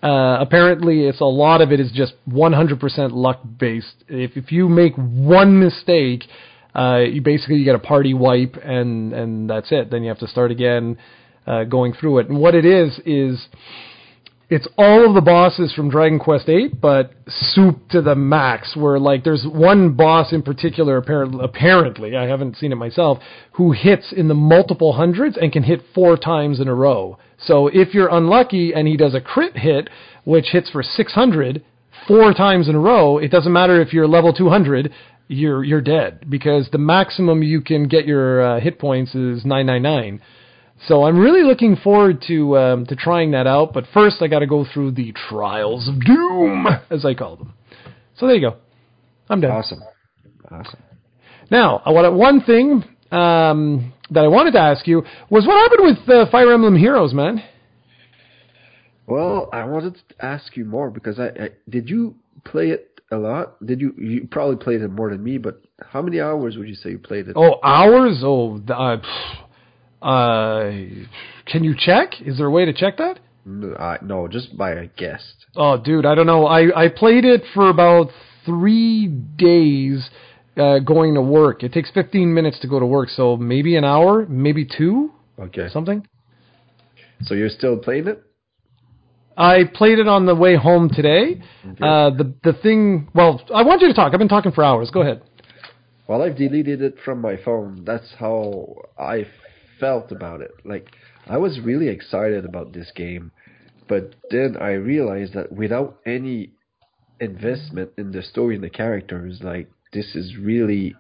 [0.02, 3.94] uh, apparently, it's a lot of it is just 100% luck based.
[4.08, 6.24] If if you make one mistake,
[6.74, 9.90] uh, you basically you get a party wipe and and that's it.
[9.90, 10.98] Then you have to start again,
[11.46, 12.28] uh, going through it.
[12.28, 13.46] And what it is is
[14.50, 18.76] it's all of the bosses from Dragon Quest VIII, but soup to the max.
[18.76, 23.18] Where like there's one boss in particular, apparently, apparently I haven't seen it myself,
[23.52, 27.18] who hits in the multiple hundreds and can hit four times in a row.
[27.46, 29.88] So if you're unlucky and he does a crit hit,
[30.24, 31.64] which hits for 600
[32.08, 34.92] four times in a row, it doesn't matter if you're level 200,
[35.28, 40.20] you're you're dead because the maximum you can get your uh, hit points is 999.
[40.88, 43.72] So I'm really looking forward to um, to trying that out.
[43.72, 47.52] But first, I got to go through the trials of doom, as I call them.
[48.16, 48.56] So there you go.
[49.28, 49.52] I'm done.
[49.52, 49.82] Awesome.
[50.50, 50.80] Awesome.
[51.50, 55.96] Now, I want one thing um, that I wanted to ask you was what happened
[55.96, 57.42] with uh, Fire Emblem Heroes, man?
[59.06, 63.16] Well, I wanted to ask you more because I, I did you play it a
[63.16, 63.64] lot?
[63.64, 65.38] Did you you probably played it more than me?
[65.38, 67.34] But how many hours would you say you played it?
[67.36, 68.22] Oh, hours?
[68.24, 70.70] Oh, uh, uh,
[71.46, 72.20] can you check?
[72.24, 73.18] Is there a way to check that?
[73.44, 75.22] No, I, no, just by a guess.
[75.56, 76.46] Oh, dude, I don't know.
[76.46, 78.08] I I played it for about
[78.44, 80.08] three days
[80.56, 81.62] uh, going to work.
[81.62, 85.68] It takes 15 minutes to go to work, so maybe an hour, maybe two, Okay.
[85.68, 86.06] something.
[87.22, 88.22] So you're still playing it?
[89.36, 91.40] I played it on the way home today.
[91.66, 91.78] Okay.
[91.80, 93.08] Uh, the the thing.
[93.14, 94.12] Well, I want you to talk.
[94.12, 94.90] I've been talking for hours.
[94.90, 95.22] Go ahead.
[96.06, 97.84] Well, I've deleted it from my phone.
[97.84, 99.26] That's how I
[99.80, 100.50] felt about it.
[100.64, 100.88] Like,
[101.26, 103.30] I was really excited about this game,
[103.88, 106.52] but then I realized that without any
[107.20, 110.94] investment in the story and the characters, like, this is really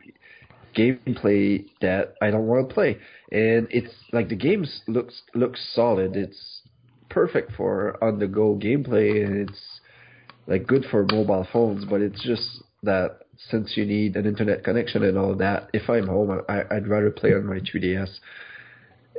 [0.76, 2.98] gameplay that I don't want to play.
[3.30, 6.16] And it's like the game looks looks solid.
[6.16, 6.62] It's
[7.10, 9.80] perfect for on the go gameplay, and it's
[10.46, 11.84] like good for mobile phones.
[11.84, 16.06] But it's just that since you need an internet connection and all that, if I'm
[16.06, 18.10] home, I, I'd rather play on my 2DS,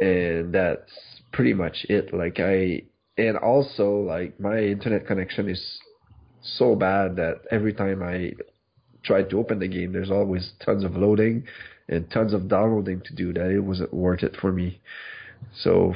[0.01, 0.91] and that's
[1.31, 2.13] pretty much it.
[2.13, 2.83] Like I,
[3.17, 5.79] and also like my internet connection is
[6.41, 8.33] so bad that every time I
[9.03, 11.43] try to open the game, there's always tons of loading
[11.87, 13.33] and tons of downloading to do.
[13.33, 14.81] That it wasn't worth it for me.
[15.61, 15.93] So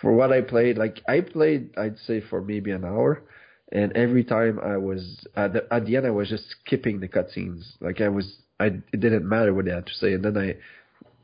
[0.00, 3.22] for what I played, like I played, I'd say for maybe an hour,
[3.70, 7.08] and every time I was at the, at the end, I was just skipping the
[7.08, 7.62] cutscenes.
[7.80, 10.56] Like I was, I it didn't matter what they had to say, and then I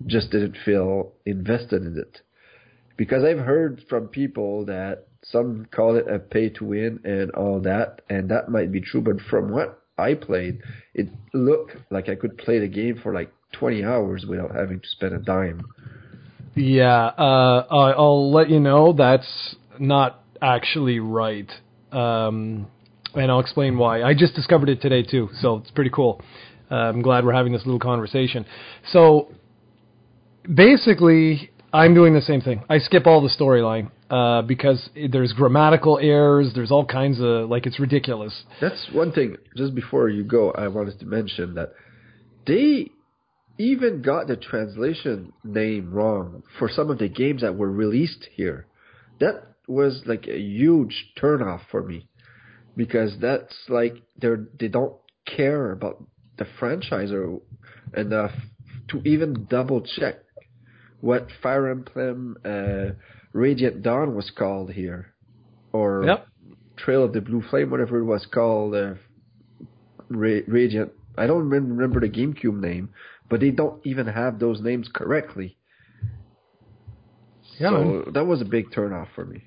[0.07, 2.21] just didn't feel invested in it
[2.97, 7.61] because I've heard from people that some call it a pay to win and all
[7.61, 9.01] that, and that might be true.
[9.01, 10.61] But from what I played,
[10.95, 14.89] it looked like I could play the game for like 20 hours without having to
[14.89, 15.63] spend a dime.
[16.55, 21.51] Yeah, uh, I'll let you know that's not actually right.
[21.93, 22.67] Um,
[23.15, 24.03] and I'll explain why.
[24.03, 26.21] I just discovered it today too, so it's pretty cool.
[26.71, 28.45] Uh, I'm glad we're having this little conversation.
[28.91, 29.33] So
[30.53, 32.63] basically, I'm doing the same thing.
[32.69, 36.53] I skip all the storyline uh, because there's grammatical errors.
[36.55, 38.45] There's all kinds of like it's ridiculous.
[38.61, 39.37] That's one thing.
[39.57, 41.73] Just before you go, I wanted to mention that
[42.47, 42.91] they
[43.59, 48.69] even got the translation name wrong for some of the games that were released here.
[49.19, 52.07] That was like a huge turnoff for me
[52.77, 54.95] because that's like they're they don't
[55.27, 56.05] care about
[56.39, 57.41] the franchise or
[57.97, 58.33] enough
[58.91, 60.17] to even double check
[61.01, 62.93] what Fire Emblem uh,
[63.35, 65.13] Radiant Dawn was called here,
[65.73, 66.27] or Yep.
[66.77, 68.95] Trail of the Blue Flame, whatever it was called, uh,
[70.09, 70.93] Ra- Radiant.
[71.19, 72.91] I don't remem- remember the GameCube name,
[73.29, 75.57] but they don't even have those names correctly.
[77.59, 78.05] Yeah, man.
[78.13, 79.43] that was a big turnoff for me.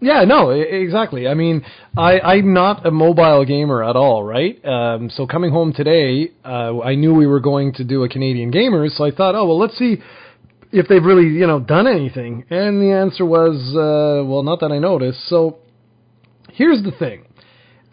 [0.00, 1.26] Yeah, no, exactly.
[1.26, 1.64] I mean,
[1.96, 4.62] I, I'm not a mobile gamer at all, right?
[4.62, 8.52] Um, so coming home today, uh, I knew we were going to do a Canadian
[8.52, 9.96] Gamers, so I thought, oh well, let's see
[10.72, 12.44] if they've really, you know, done anything.
[12.50, 15.28] And the answer was, uh, well, not that I noticed.
[15.28, 15.58] So
[16.52, 17.24] here's the thing: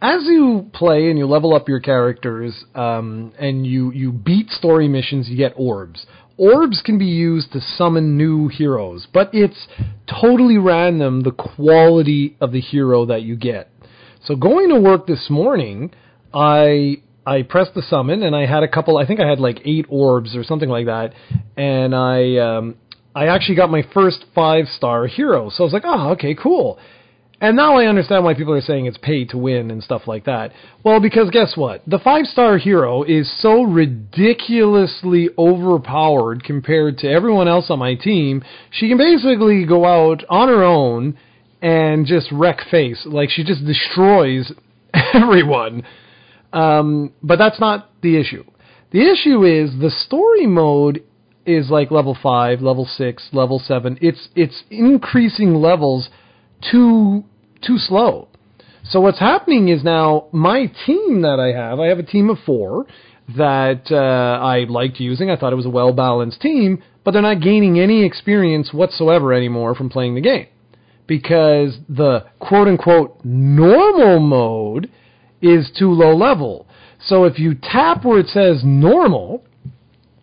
[0.01, 4.87] as you play and you level up your characters, um, and you you beat story
[4.87, 6.05] missions, you get orbs.
[6.35, 9.67] Orbs can be used to summon new heroes, but it's
[10.09, 13.69] totally random the quality of the hero that you get.
[14.25, 15.91] So going to work this morning,
[16.33, 18.97] I I pressed the summon and I had a couple.
[18.97, 21.13] I think I had like eight orbs or something like that,
[21.55, 22.75] and I um,
[23.15, 25.49] I actually got my first five star hero.
[25.49, 26.79] So I was like, oh, okay, cool.
[27.43, 30.23] And now I understand why people are saying it's pay to win and stuff like
[30.25, 30.53] that.
[30.83, 31.81] Well, because guess what?
[31.85, 38.43] The five star hero is so ridiculously overpowered compared to everyone else on my team.
[38.71, 41.17] She can basically go out on her own
[41.61, 43.05] and just wreck face.
[43.05, 44.53] Like she just destroys
[45.13, 45.83] everyone.
[46.53, 48.43] Um, but that's not the issue.
[48.91, 51.03] The issue is the story mode
[51.45, 53.97] is like level five, level six, level seven.
[54.01, 56.09] It's it's increasing levels
[56.71, 57.23] too
[57.65, 58.29] too slow.
[58.85, 62.37] So what's happening is now my team that I have, I have a team of
[62.45, 62.85] four
[63.35, 65.31] that uh, I liked using.
[65.31, 69.33] I thought it was a well balanced team, but they're not gaining any experience whatsoever
[69.33, 70.47] anymore from playing the game
[71.07, 74.89] because the quote unquote normal mode
[75.43, 76.67] is too low level.
[77.05, 79.43] So if you tap where it says normal,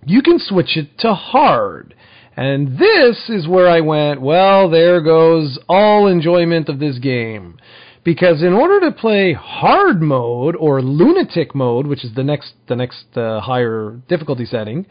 [0.07, 1.95] you can switch it to hard.
[2.37, 7.59] And this is where I went, well, there goes all enjoyment of this game.
[8.03, 12.77] Because in order to play hard mode or lunatic mode, which is the next the
[12.77, 14.87] next uh, higher difficulty setting,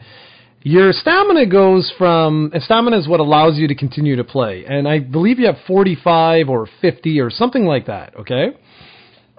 [0.62, 4.64] your stamina goes from stamina is what allows you to continue to play.
[4.64, 8.50] And I believe you have 45 or 50 or something like that, okay?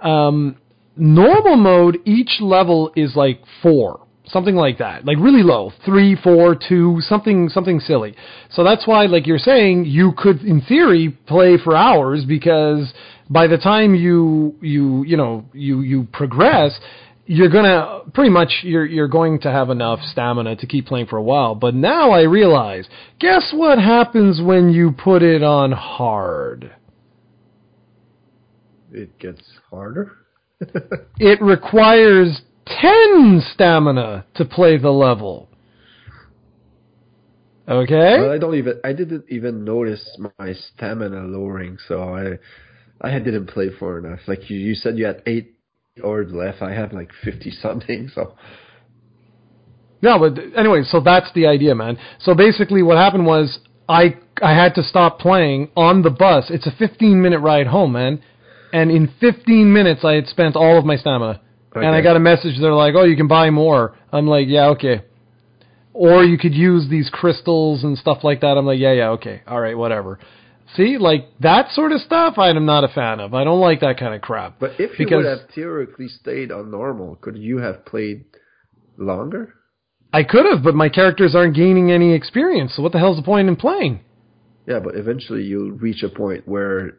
[0.02, 0.58] Um,
[0.96, 4.02] normal mode, each level is like 4
[4.32, 8.16] something like that, like really low, three, four, two, something, something silly.
[8.52, 12.94] So that's why, like you're saying, you could, in theory, play for hours because
[13.30, 16.80] by the time you, you, you know, you, you progress,
[17.28, 21.18] you're gonna pretty much you're you're going to have enough stamina to keep playing for
[21.18, 21.56] a while.
[21.56, 26.76] But now I realize, guess what happens when you put it on hard?
[28.92, 30.21] It gets harder.
[31.20, 35.50] It requires 10 stamina to play the level.
[37.68, 38.18] Okay?
[38.20, 38.82] Well, I don't even.
[38.84, 40.04] I didn't even notice
[40.40, 42.40] my stamina lowering, so I,
[43.08, 44.20] I didn't play for enough.
[44.28, 45.56] Like you, you said, you had eight
[46.04, 46.62] orbs left.
[46.62, 48.10] I have like fifty something.
[48.14, 48.36] So
[50.02, 51.98] No, but anyway, so that's the idea, man.
[52.20, 56.50] So basically what happened was I I had to stop playing on the bus.
[56.50, 58.22] It's a 15 minute ride home, man.
[58.74, 61.42] And in 15 minutes I had spent all of my stamina.
[61.74, 64.68] And I got a message they're like, "Oh, you can buy more." I'm like, "Yeah,
[64.70, 65.04] okay."
[65.94, 68.58] Or you could use these crystals and stuff like that.
[68.58, 69.42] I'm like, "Yeah, yeah, okay.
[69.48, 70.20] All right, whatever."
[70.76, 73.34] See, like that sort of stuff I'm not a fan of.
[73.34, 74.60] I don't like that kind of crap.
[74.60, 78.26] But if you would have theoretically stayed on normal, could you have played
[78.98, 79.54] longer?
[80.14, 82.74] I could have, but my characters aren't gaining any experience.
[82.76, 84.02] So what the hell's the point in playing?
[84.68, 86.98] Yeah, but eventually you'll reach a point where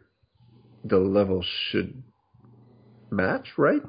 [0.83, 2.01] the level should
[3.11, 3.81] match, right?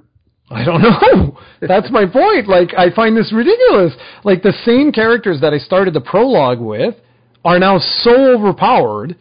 [0.51, 1.39] I don't know.
[1.61, 2.49] That's my point.
[2.49, 3.93] Like, I find this ridiculous.
[4.25, 6.95] Like, the same characters that I started the prologue with
[7.45, 9.17] are now so overpowered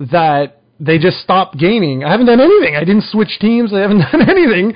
[0.00, 2.02] that they just stopped gaining.
[2.04, 2.76] I haven't done anything.
[2.76, 3.72] I didn't switch teams.
[3.72, 4.74] I haven't done anything.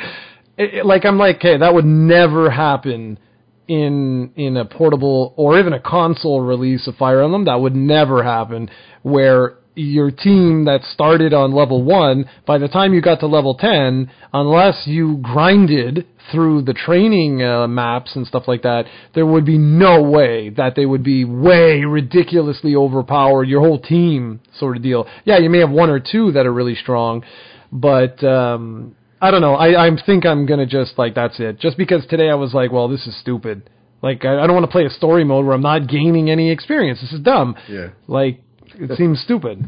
[0.56, 3.18] It, it- like, I'm like, okay, that would never happen
[3.66, 7.44] in in a portable or even a console release of Fire Emblem.
[7.46, 8.70] That would never happen.
[9.02, 13.54] Where your team that started on level one, by the time you got to level
[13.54, 19.46] ten, unless you grinded through the training uh, maps and stuff like that, there would
[19.46, 23.44] be no way that they would be way ridiculously overpowered.
[23.44, 25.06] Your whole team sort of deal.
[25.24, 27.24] Yeah, you may have one or two that are really strong,
[27.72, 29.54] but um, I don't know.
[29.54, 31.60] I, I think I'm gonna just like that's it.
[31.60, 33.70] Just because today I was like, well, this is stupid.
[34.02, 36.50] Like I, I don't want to play a story mode where I'm not gaining any
[36.50, 37.00] experience.
[37.00, 37.56] This is dumb.
[37.68, 37.88] Yeah.
[38.06, 38.42] Like
[38.78, 39.64] it seems stupid.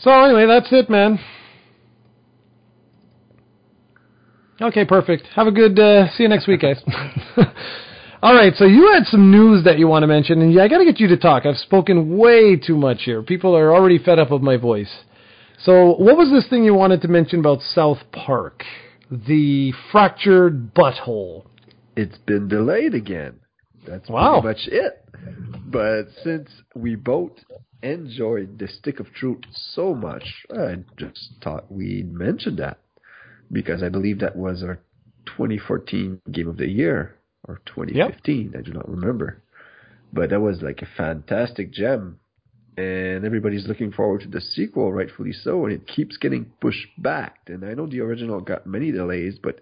[0.00, 1.18] So anyway, that's it, man.
[4.60, 5.26] Okay, perfect.
[5.34, 5.78] Have a good.
[5.78, 6.80] Uh, see you next week, guys.
[8.22, 10.78] All right, so you had some news that you want to mention, and I got
[10.78, 11.44] to get you to talk.
[11.44, 13.20] I've spoken way too much here.
[13.22, 14.92] People are already fed up of my voice.
[15.64, 18.62] So, what was this thing you wanted to mention about South Park?
[19.10, 21.46] The fractured butthole.
[21.96, 23.40] It's been delayed again.
[23.86, 24.40] That's Wow.
[24.40, 25.04] pretty much it.
[25.66, 27.32] But since we both
[27.82, 32.78] enjoyed the Stick of Truth so much, I just thought we'd mention that
[33.50, 34.80] because I believe that was our
[35.26, 37.16] 2014 Game of the Year
[37.46, 38.54] or 2015.
[38.56, 39.42] I do not remember,
[40.12, 42.18] but that was like a fantastic gem,
[42.76, 47.38] and everybody's looking forward to the sequel, rightfully so, and it keeps getting pushed back.
[47.46, 49.60] And I know the original got many delays, but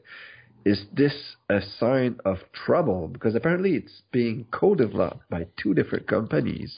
[0.65, 3.09] is this a sign of trouble?
[3.09, 6.77] Because apparently it's being co-developed by two different companies,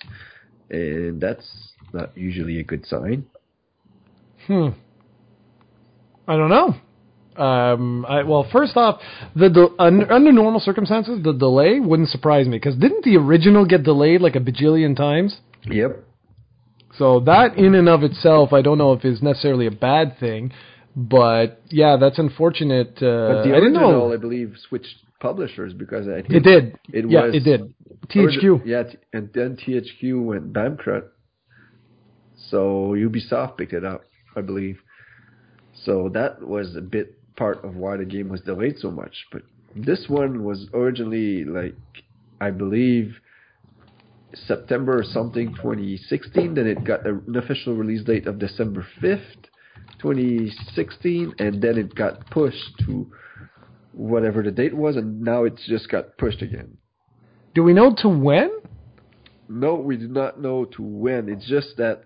[0.72, 1.46] and that's
[1.92, 3.26] not usually a good sign.
[4.46, 4.68] Hmm.
[6.26, 6.74] I don't know.
[7.42, 9.00] Um, I, well, first off,
[9.34, 13.64] the de- under, under normal circumstances, the delay wouldn't surprise me because didn't the original
[13.64, 15.38] get delayed like a bajillion times?
[15.64, 16.04] Yep.
[16.98, 20.52] So that in and of itself, I don't know if is necessarily a bad thing,
[20.94, 22.98] but yeah, that's unfortunate.
[22.98, 26.42] Uh, But the I didn't original, know I believe, switched publishers because I think it
[26.42, 26.78] did.
[26.92, 27.72] It yeah, was it did.
[28.08, 28.66] THQ.
[28.66, 31.16] Yeah, and then THQ went bankrupt,
[32.50, 34.02] so Ubisoft picked it up,
[34.36, 34.78] I believe.
[35.84, 39.14] So that was a bit part of why the game was delayed so much.
[39.30, 39.42] But
[39.74, 41.76] this one was originally like,
[42.40, 43.14] I believe,
[44.34, 46.54] September or something 2016.
[46.54, 49.46] Then it got an official release date of December 5th,
[50.00, 53.10] 2016, and then it got pushed to
[53.92, 56.76] whatever the date was, and now it's just got pushed again.
[57.54, 58.50] Do we know to when?
[59.48, 61.28] No, we do not know to when.
[61.28, 62.04] It's just that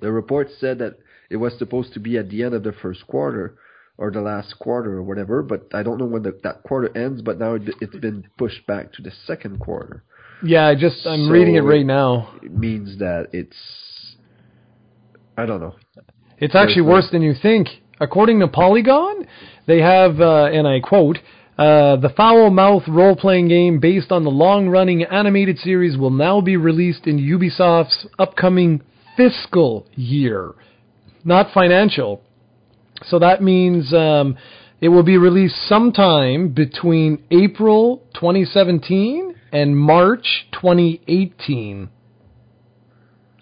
[0.00, 0.98] the report said that
[1.30, 3.56] it was supposed to be at the end of the first quarter
[3.96, 7.20] or the last quarter or whatever, but I don't know when the, that quarter ends,
[7.22, 10.04] but now it, it's been pushed back to the second quarter.
[10.42, 12.34] Yeah, I just I'm So reading it right now.
[12.42, 13.56] It means that it's
[15.36, 15.76] I don't know.
[16.38, 17.68] It's actually There's worse than you think.
[18.00, 19.26] According to Polygon,
[19.66, 21.18] they have, uh, and I quote,
[21.58, 26.10] uh, the foul mouth role playing game based on the long running animated series will
[26.10, 28.80] now be released in Ubisoft's upcoming
[29.16, 30.54] fiscal year,
[31.24, 32.22] not financial.
[33.04, 34.38] So that means um,
[34.80, 41.90] it will be released sometime between April 2017 and March 2018.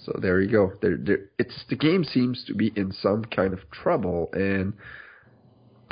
[0.01, 0.73] So there you go.
[0.81, 4.73] There, there, it's the game seems to be in some kind of trouble, and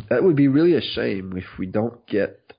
[0.09, 2.53] that would be really a shame if we don't get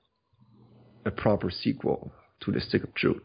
[1.04, 3.22] a proper sequel to the Stick of Truth.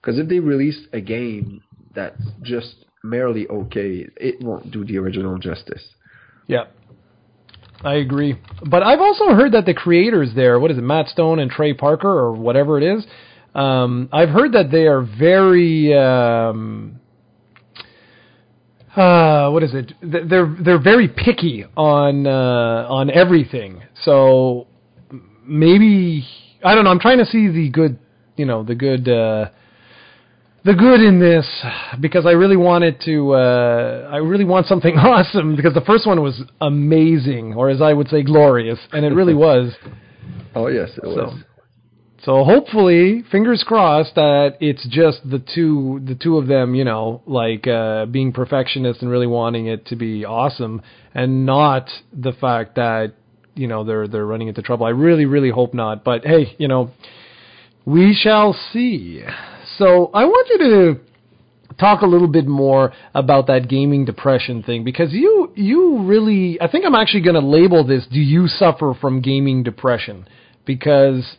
[0.00, 1.62] Because if they release a game
[1.94, 5.82] that's just merely okay, it won't do the original justice.
[6.46, 6.64] Yeah.
[7.84, 8.36] I agree.
[8.68, 11.74] But I've also heard that the creators there, what is it, Matt Stone and Trey
[11.74, 13.06] Parker or whatever it is,
[13.54, 16.97] um, I've heard that they are very um,
[18.98, 19.92] uh, what is it?
[20.02, 23.82] They're they're very picky on uh, on everything.
[24.02, 24.66] So
[25.46, 26.26] maybe
[26.64, 26.90] I don't know.
[26.90, 27.98] I'm trying to see the good,
[28.36, 29.50] you know, the good uh,
[30.64, 31.46] the good in this
[32.00, 33.32] because I really wanted to.
[33.34, 37.92] Uh, I really want something awesome because the first one was amazing, or as I
[37.92, 39.72] would say, glorious, and it really was.
[40.54, 41.44] Oh yes, it So, was.
[42.24, 47.22] So hopefully, fingers crossed that it's just the two, the two of them, you know,
[47.26, 50.82] like uh, being perfectionists and really wanting it to be awesome,
[51.14, 53.14] and not the fact that
[53.54, 54.86] you know they're they're running into trouble.
[54.86, 56.02] I really, really hope not.
[56.02, 56.90] But hey, you know,
[57.84, 59.22] we shall see.
[59.76, 61.00] So I want you to
[61.78, 66.68] talk a little bit more about that gaming depression thing because you you really I
[66.68, 70.26] think I'm actually going to label this do you suffer from gaming depression
[70.64, 71.36] because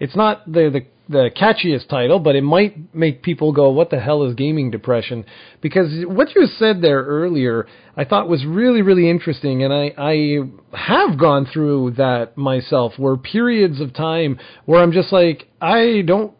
[0.00, 4.00] it's not the the the catchiest title but it might make people go what the
[4.00, 5.24] hell is gaming depression?
[5.60, 7.66] Because what you said there earlier
[7.96, 10.38] I thought was really really interesting and I I
[10.72, 16.32] have gone through that myself where periods of time where I'm just like I don't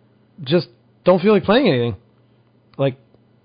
[0.42, 0.68] just
[1.04, 1.96] don't feel like playing anything.
[2.78, 2.98] Like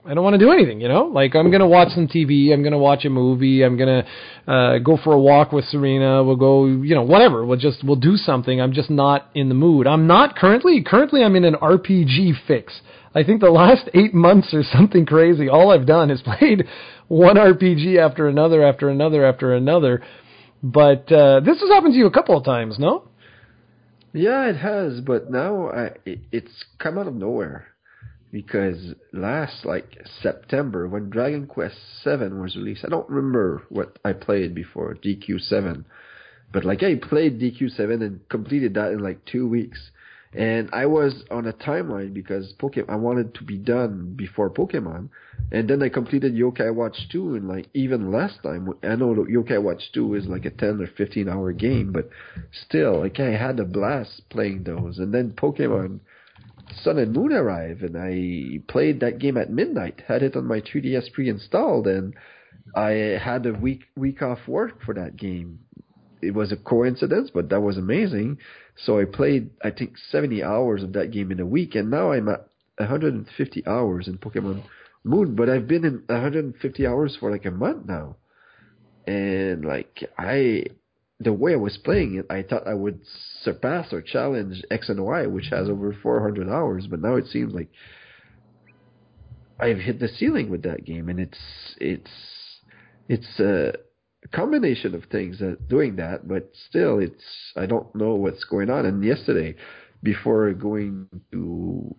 [0.09, 1.03] I don't want to do anything, you know?
[1.03, 4.03] Like I'm going to watch some TV, I'm going to watch a movie, I'm going
[4.03, 7.45] to uh go for a walk with Serena, we'll go, you know, whatever.
[7.45, 8.59] We'll just we'll do something.
[8.59, 9.85] I'm just not in the mood.
[9.85, 12.81] I'm not currently currently I'm in an RPG fix.
[13.13, 16.63] I think the last 8 months or something crazy, all I've done is played
[17.07, 20.01] one RPG after another after another after another.
[20.63, 23.09] But uh this has happened to you a couple of times, no?
[24.11, 27.67] Yeah, it has, but now I, it, it's come out of nowhere
[28.31, 34.13] because last like September when Dragon Quest Seven was released, I don't remember what I
[34.13, 35.85] played before DQ Seven,
[36.51, 39.91] but like I played DQ Seven and completed that in like two weeks,
[40.31, 45.09] And I was on a timeline because Pokemon I wanted to be done before Pokemon,
[45.51, 48.69] and then I completed Yokai Watch 2 in like even less time.
[48.83, 52.09] I know Yokai Watch 2 is like a 10 or 15 hour game, but
[52.51, 54.99] still, like I had a blast playing those.
[54.99, 56.01] And then Pokemon
[56.83, 60.01] Sun and Moon arrived, and I played that game at midnight.
[60.07, 62.13] Had it on my 3DS pre-installed, and
[62.75, 65.59] I had a week week off work for that game.
[66.21, 68.39] It was a coincidence, but that was amazing.
[68.75, 72.11] So I played, I think, 70 hours of that game in a week, and now
[72.11, 74.63] I'm at 150 hours in Pokemon
[75.03, 75.35] Moon.
[75.35, 78.17] But I've been in 150 hours for like a month now,
[79.07, 80.65] and like I,
[81.19, 83.01] the way I was playing it, I thought I would
[83.41, 86.87] surpass or challenge X and Y, which has over 400 hours.
[86.87, 87.69] But now it seems like
[89.59, 91.37] I've hit the ceiling with that game, and it's
[91.79, 92.11] it's
[93.09, 93.73] it's a
[94.31, 97.23] combination of things that doing that, but still, it's
[97.55, 98.85] I don't know what's going on.
[98.85, 99.55] And yesterday,
[100.01, 101.95] before going to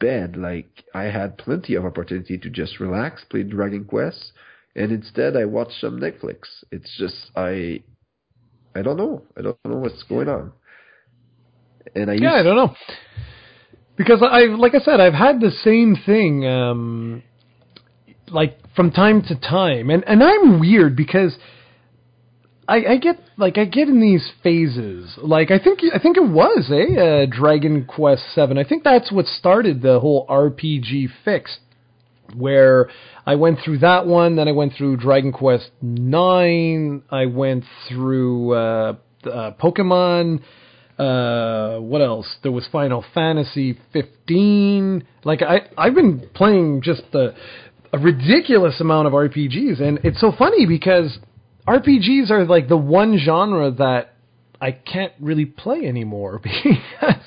[0.00, 4.32] bed, like I had plenty of opportunity to just relax, play Dragon Quest,
[4.74, 6.48] and instead I watched some Netflix.
[6.72, 7.84] It's just I
[8.74, 9.22] I don't know.
[9.36, 10.52] I don't know what's going on.
[11.94, 12.74] And I yeah, I don't know
[13.96, 17.22] because I like I said I've had the same thing um
[18.28, 21.36] like from time to time and and I'm weird because
[22.66, 25.18] I, I get like I get in these phases.
[25.22, 28.56] Like I think I think it was a eh, uh, Dragon Quest Seven.
[28.56, 31.58] I think that's what started the whole RPG fix,
[32.36, 32.88] where
[33.26, 37.02] I went through that one, then I went through Dragon Quest Nine.
[37.10, 40.40] I went through uh, uh, Pokemon.
[40.98, 42.36] Uh, what else?
[42.42, 45.06] There was Final Fantasy 15.
[45.24, 47.34] Like I, I've been playing just a,
[47.92, 51.18] a ridiculous amount of RPGs, and it's so funny because
[51.66, 54.14] RPGs are like the one genre that
[54.60, 57.22] I can't really play anymore because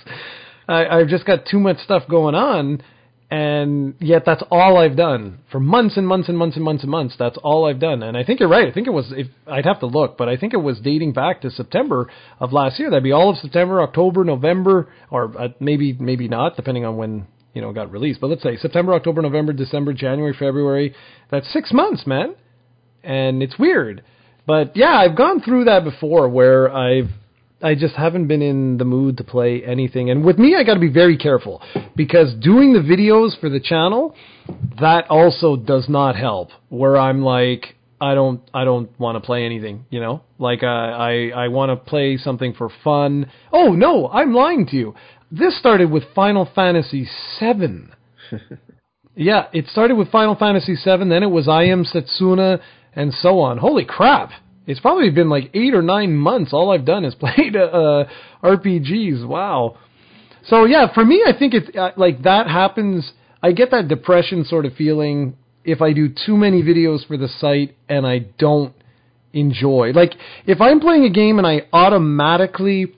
[0.67, 2.81] I, I've just got too much stuff going on,
[3.29, 6.91] and yet that's all I've done for months and months and months and months and
[6.91, 7.15] months.
[7.19, 8.67] That's all I've done, and I think you're right.
[8.67, 9.11] I think it was.
[9.15, 12.09] If, I'd have to look, but I think it was dating back to September
[12.39, 12.89] of last year.
[12.89, 17.27] That'd be all of September, October, November, or uh, maybe maybe not, depending on when
[17.53, 18.21] you know got released.
[18.21, 20.95] But let's say September, October, November, December, January, February.
[21.29, 22.35] That's six months, man,
[23.03, 24.03] and it's weird
[24.47, 27.09] but yeah, I've gone through that before where I've
[27.61, 30.09] I just haven't been in the mood to play anything.
[30.11, 31.61] And with me, I got to be very careful
[31.95, 34.15] because doing the videos for the channel,
[34.79, 36.49] that also does not help.
[36.69, 39.85] Where I'm like, I don't, I don't want to play anything.
[39.89, 43.31] You know, like uh, I, I want to play something for fun.
[43.51, 44.95] Oh no, I'm lying to you.
[45.31, 47.89] This started with Final Fantasy VII.
[49.15, 51.09] yeah, it started with Final Fantasy VII.
[51.09, 52.61] Then it was I Am Setsuna
[52.93, 53.57] and so on.
[53.57, 54.31] Holy crap!
[54.67, 56.51] It's probably been like eight or nine months.
[56.53, 58.05] All I've done is played uh,
[58.43, 59.25] RPGs.
[59.25, 59.77] Wow.
[60.43, 63.11] So yeah, for me, I think it's uh, like that happens.
[63.41, 67.27] I get that depression sort of feeling if I do too many videos for the
[67.27, 68.73] site and I don't
[69.33, 69.91] enjoy.
[69.91, 70.13] Like
[70.45, 72.93] if I'm playing a game and I automatically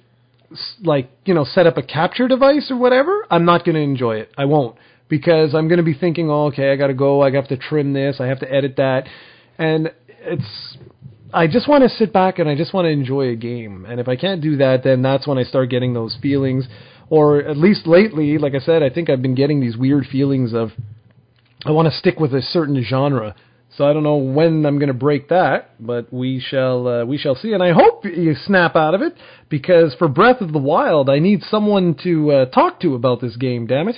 [0.84, 4.18] like you know set up a capture device or whatever, I'm not going to enjoy
[4.18, 4.32] it.
[4.38, 4.76] I won't
[5.08, 7.22] because I'm going to be thinking, oh, okay, I got to go.
[7.22, 8.18] I have to trim this.
[8.20, 9.08] I have to edit that
[9.58, 9.92] and
[10.22, 10.78] it's
[11.34, 13.86] I just want to sit back and I just want to enjoy a game.
[13.88, 16.68] And if I can't do that, then that's when I start getting those feelings.
[17.10, 20.54] Or at least lately, like I said, I think I've been getting these weird feelings
[20.54, 20.72] of
[21.66, 23.36] I want to stick with a certain genre.
[23.76, 27.18] So I don't know when I'm going to break that, but we shall uh, we
[27.18, 27.54] shall see.
[27.54, 29.16] And I hope you snap out of it
[29.48, 33.38] because for Breath of the Wild, I need someone to uh, talk to about this
[33.38, 33.68] game.
[33.68, 33.98] Damn it!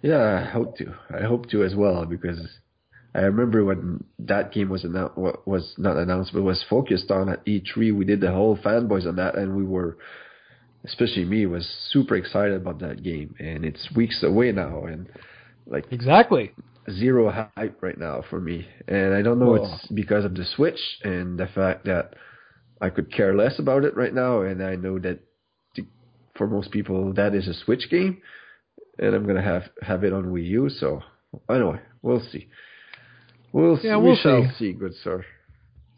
[0.00, 0.94] Yeah, I hope to.
[1.14, 2.40] I hope to as well because
[3.14, 7.44] I remember when that game was announced, was not announced, but was focused on at
[7.44, 7.94] E3.
[7.94, 9.98] We did the whole fanboys on that, and we were,
[10.84, 13.34] especially me, was super excited about that game.
[13.38, 15.08] And it's weeks away now, and
[15.66, 16.52] like exactly
[16.90, 18.66] zero hype right now for me.
[18.88, 19.64] And I don't know Whoa.
[19.64, 22.14] it's because of the Switch and the fact that
[22.80, 25.20] I could care less about it right now, and I know that
[25.76, 25.86] to,
[26.34, 28.22] for most people that is a Switch game,
[28.98, 30.70] and I'm gonna have have it on Wii U.
[30.70, 31.02] So
[31.50, 32.48] anyway, we'll see.
[33.52, 34.70] We'll yeah, we we'll shall see.
[34.70, 35.24] see, good sir.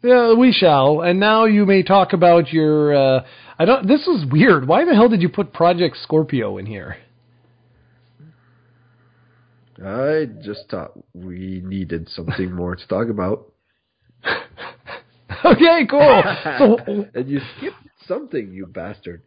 [0.03, 1.01] Yeah, we shall.
[1.01, 2.95] And now you may talk about your.
[2.95, 3.25] Uh,
[3.57, 3.87] I don't.
[3.87, 4.67] This is weird.
[4.67, 6.97] Why the hell did you put Project Scorpio in here?
[9.83, 13.51] I just thought we needed something more to talk about.
[15.45, 16.23] okay, cool.
[16.57, 17.75] So, and you skipped
[18.07, 19.21] something, you bastard.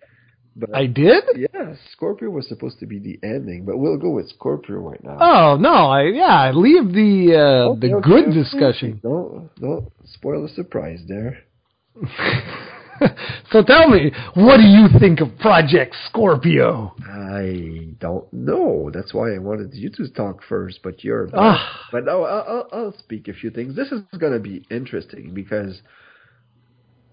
[0.59, 1.23] But I did.
[1.37, 5.17] Yeah, Scorpio was supposed to be the ending, but we'll go with Scorpio right now.
[5.21, 8.35] Oh no, I yeah, leave the uh, the okay, good okay.
[8.35, 9.01] discussion.
[9.01, 11.39] Don't don't spoil the surprise there.
[13.53, 16.95] so tell me, what do you think of Project Scorpio?
[17.09, 18.91] I don't know.
[18.93, 21.29] That's why I wanted you to talk first, but you're.
[21.35, 21.87] Ah.
[21.93, 23.77] But no, I'll, I'll, I'll speak a few things.
[23.77, 25.83] This is going to be interesting because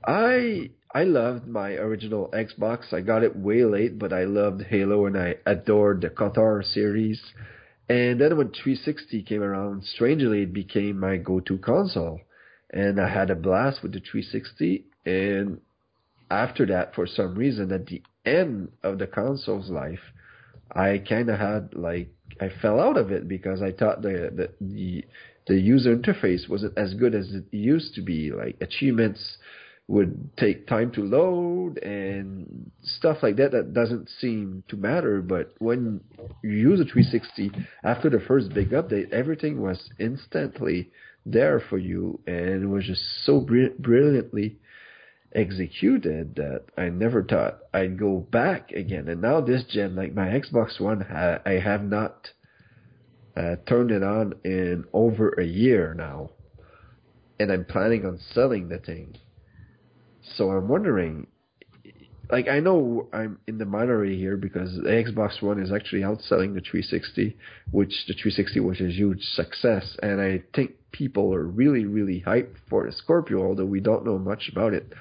[0.06, 2.94] I I loved my original Xbox.
[2.94, 7.22] I got it way late, but I loved Halo and I adored the KOTOR series.
[7.90, 12.22] And then when 360 came around, strangely it became my go-to console.
[12.72, 14.86] And I had a blast with the 360.
[15.06, 15.60] And
[16.32, 20.14] after that, for some reason, at the end of the console's life,
[20.72, 22.08] I kind of had like
[22.40, 25.06] I fell out of it because I thought the, the the
[25.48, 28.32] the user interface wasn't as good as it used to be.
[28.32, 29.38] Like achievements
[29.88, 35.22] would take time to load and stuff like that that doesn't seem to matter.
[35.22, 36.02] But when
[36.42, 37.52] you use a 360
[37.84, 40.92] after the first big update everything was instantly
[41.26, 44.58] there for you and it was just so br- brilliantly
[45.34, 49.08] executed that I never thought I'd go back again.
[49.08, 52.30] And now this gen like my Xbox One ha- I have not
[53.38, 56.32] uh, turned it on in over a year now.
[57.40, 59.18] And I'm planning on selling the thing
[60.36, 61.28] so I'm wondering,
[62.32, 66.54] like I know I'm in the minority here because the Xbox One is actually outselling
[66.54, 67.38] the 360,
[67.72, 72.56] which the 360 was a huge success, and I think people are really really hyped
[72.70, 74.92] for the Scorpio, although we don't know much about it.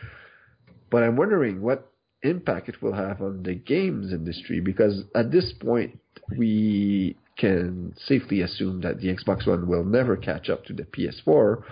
[0.90, 1.90] But I'm wondering what
[2.22, 5.98] impact it will have on the games industry because at this point
[6.36, 11.62] we can safely assume that the Xbox One will never catch up to the PS4,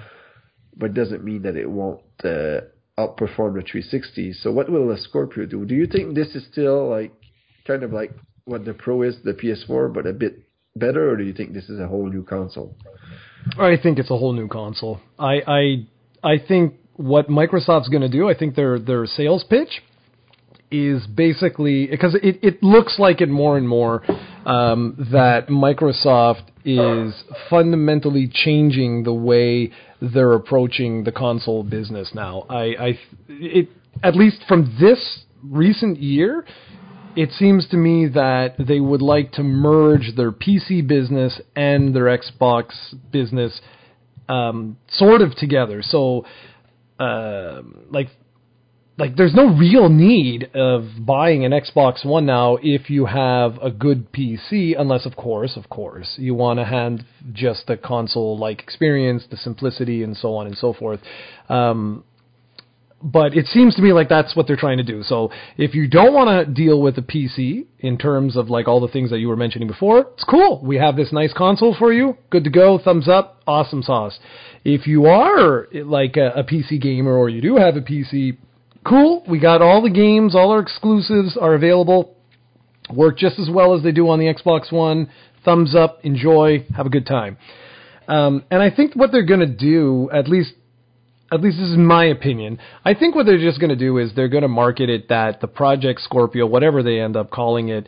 [0.77, 2.63] but doesn't mean that it won't uh,
[2.99, 4.35] outperform the 360.
[4.35, 5.65] So what will the Scorpio do?
[5.65, 7.13] Do you think this is still like
[7.67, 8.13] kind of like
[8.45, 10.43] what the Pro is, the PS4, but a bit
[10.77, 12.77] better, or do you think this is a whole new console?
[13.59, 15.01] I think it's a whole new console.
[15.19, 15.87] I I
[16.23, 19.83] I think what Microsoft's going to do, I think their their sales pitch
[20.71, 24.03] is basically because it, it looks like it more and more
[24.47, 27.15] um, that Microsoft is
[27.51, 29.71] fundamentally changing the way
[30.03, 32.45] they're approaching the console business now.
[32.49, 32.99] I, I
[33.29, 33.69] it
[34.03, 36.45] at least from this recent year,
[37.15, 42.17] it seems to me that they would like to merge their PC business and their
[42.19, 42.73] Xbox
[43.11, 43.61] business
[44.29, 45.83] um, sort of together.
[45.83, 46.25] So,
[46.99, 48.09] uh, like
[48.99, 53.71] like there's no real need of buying an Xbox One now if you have a
[53.71, 57.01] good PC, unless of course, of course, you want to have
[57.33, 61.01] just the console like experience, the simplicity, and so on and so forth.
[61.49, 62.05] Um,
[63.03, 65.03] but it seems to me like that's what they're trying to do.
[65.03, 68.81] So if you don't want to deal with a PC in terms of like all
[68.81, 70.61] the things that you were mentioning before, it's cool.
[70.63, 72.17] We have this nice console for you.
[72.31, 72.79] Good to go.
[72.79, 73.43] Thumbs up.
[73.47, 74.21] Awesome sauce.
[74.65, 78.37] If you are like a, a PC gamer or you do have a PC,
[78.87, 79.25] cool.
[79.29, 82.17] We got all the games, all our exclusives are available.
[82.93, 85.11] Work just as well as they do on the Xbox One.
[85.45, 87.39] Thumbs up, enjoy, have a good time.
[88.09, 90.53] Um, and I think what they're going to do, at least,
[91.31, 92.59] at least this is my opinion.
[92.85, 95.41] I think what they're just going to do is they're going to market it that
[95.41, 97.87] the Project Scorpio, whatever they end up calling it,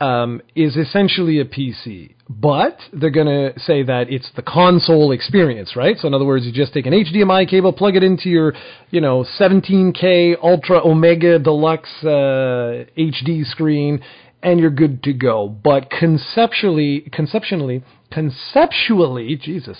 [0.00, 5.74] um, is essentially a PC, but they're going to say that it's the console experience,
[5.74, 5.96] right?
[5.98, 8.52] So in other words, you just take an HDMI cable, plug it into your,
[8.90, 14.02] you know, 17K Ultra Omega Deluxe uh, HD screen,
[14.42, 15.48] and you're good to go.
[15.48, 19.78] But conceptually, conceptually, conceptually, Jesus,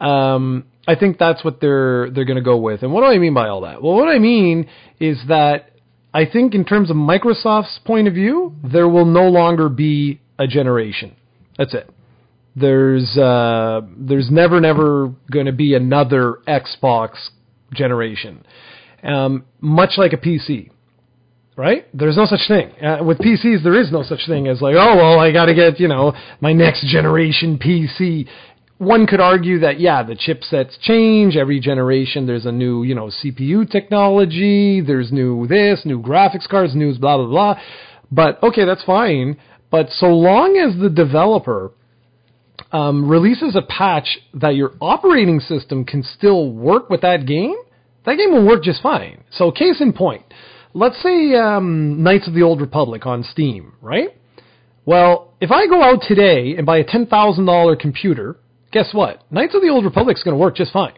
[0.00, 2.82] um, I think that's what they're they're going to go with.
[2.82, 3.82] And what do I mean by all that?
[3.82, 4.68] Well, what I mean
[5.00, 5.70] is that
[6.16, 10.46] I think in terms of Microsoft's point of view, there will no longer be a
[10.46, 11.14] generation.
[11.58, 11.90] That's it.
[12.54, 17.16] There's uh, there's never never going to be another Xbox
[17.74, 18.46] generation,
[19.02, 20.70] um, much like a PC,
[21.54, 21.86] right?
[21.92, 23.62] There's no such thing uh, with PCs.
[23.62, 26.14] There is no such thing as like, oh well, I got to get you know
[26.40, 28.26] my next generation PC
[28.78, 32.26] one could argue that yeah, the chipsets change every generation.
[32.26, 34.80] There's a new you know CPU technology.
[34.80, 37.60] There's new this, new graphics cards, new blah blah blah.
[38.10, 39.38] But okay, that's fine.
[39.70, 41.72] But so long as the developer
[42.72, 47.56] um, releases a patch that your operating system can still work with that game,
[48.04, 49.24] that game will work just fine.
[49.30, 50.22] So case in point,
[50.74, 54.10] let's say um, Knights of the Old Republic on Steam, right?
[54.84, 58.36] Well, if I go out today and buy a ten thousand dollar computer
[58.76, 59.22] guess what?
[59.30, 60.92] Knights of the Old Republic is going to work just fine.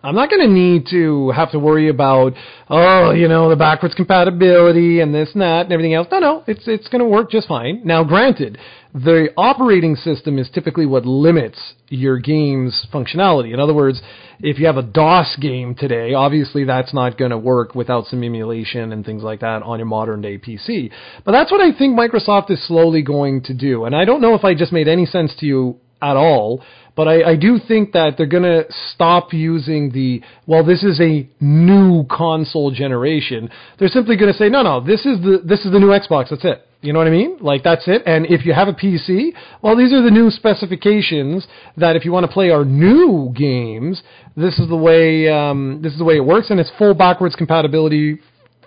[0.00, 2.34] I'm not going to need to have to worry about,
[2.70, 6.06] oh, you know, the backwards compatibility and this and that and everything else.
[6.12, 7.82] No, no, it's it's going to work just fine.
[7.84, 8.58] Now, granted,
[8.94, 11.58] the operating system is typically what limits
[11.88, 13.52] your game's functionality.
[13.52, 14.00] In other words,
[14.38, 18.22] if you have a DOS game today, obviously that's not going to work without some
[18.22, 20.92] emulation and things like that on your modern day PC.
[21.24, 23.84] But that's what I think Microsoft is slowly going to do.
[23.84, 26.62] And I don't know if I just made any sense to you at all,
[27.00, 31.00] but I, I do think that they're going to stop using the, well, this is
[31.00, 33.48] a new console generation.
[33.78, 36.28] They're simply going to say, no, no, this is the, this is the new Xbox.
[36.28, 36.68] That's it.
[36.82, 37.38] You know what I mean?
[37.40, 38.02] Like that's it.
[38.04, 39.30] And if you have a PC,
[39.62, 41.46] well, these are the new specifications
[41.78, 44.02] that if you want to play our new games,
[44.36, 47.34] this is the way um, this is the way it works, and it's full backwards
[47.34, 48.18] compatibility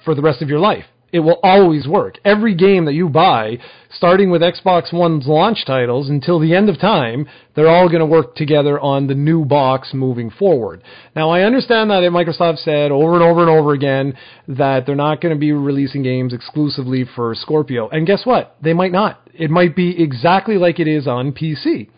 [0.04, 0.86] for the rest of your life.
[1.12, 2.18] It will always work.
[2.26, 3.60] Every game that you buy,
[3.96, 8.06] starting with Xbox One's launch titles until the end of time, they're all going to
[8.06, 10.82] work together on the new box moving forward.
[11.16, 14.18] Now, I understand that Microsoft said over and over and over again
[14.48, 17.90] that they're not going to be releasing games exclusively for Scorpio.
[17.90, 18.56] And guess what?
[18.62, 19.20] They might not.
[19.34, 21.90] It might be exactly like it is on PC.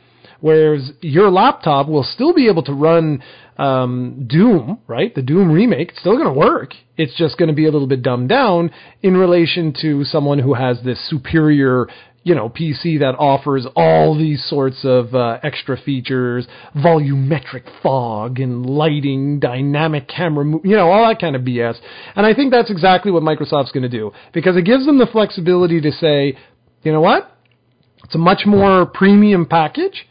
[0.45, 3.23] Whereas your laptop will still be able to run
[3.57, 5.11] um, Doom, right?
[5.15, 6.75] The Doom remake, it's still going to work.
[6.97, 8.69] It's just going to be a little bit dumbed down
[9.01, 11.87] in relation to someone who has this superior,
[12.21, 18.67] you know, PC that offers all these sorts of uh, extra features, volumetric fog and
[18.67, 21.75] lighting, dynamic camera, mo- you know, all that kind of BS.
[22.15, 25.07] And I think that's exactly what Microsoft's going to do because it gives them the
[25.07, 26.37] flexibility to say,
[26.83, 27.35] you know what?
[28.03, 30.05] It's a much more premium package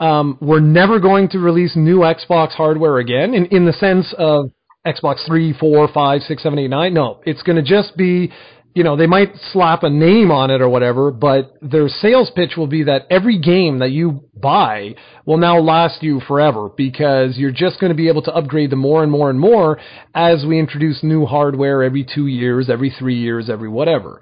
[0.00, 4.50] um, we're never going to release new Xbox hardware again in, in the sense of
[4.86, 6.94] Xbox 3, 4, 5, 6, 7, 8, 9.
[6.94, 8.30] No, it's going to just be,
[8.74, 12.52] you know, they might slap a name on it or whatever, but their sales pitch
[12.56, 14.94] will be that every game that you buy
[15.24, 18.78] will now last you forever because you're just going to be able to upgrade them
[18.78, 19.80] more and more and more
[20.14, 24.20] as we introduce new hardware every two years, every three years, every whatever.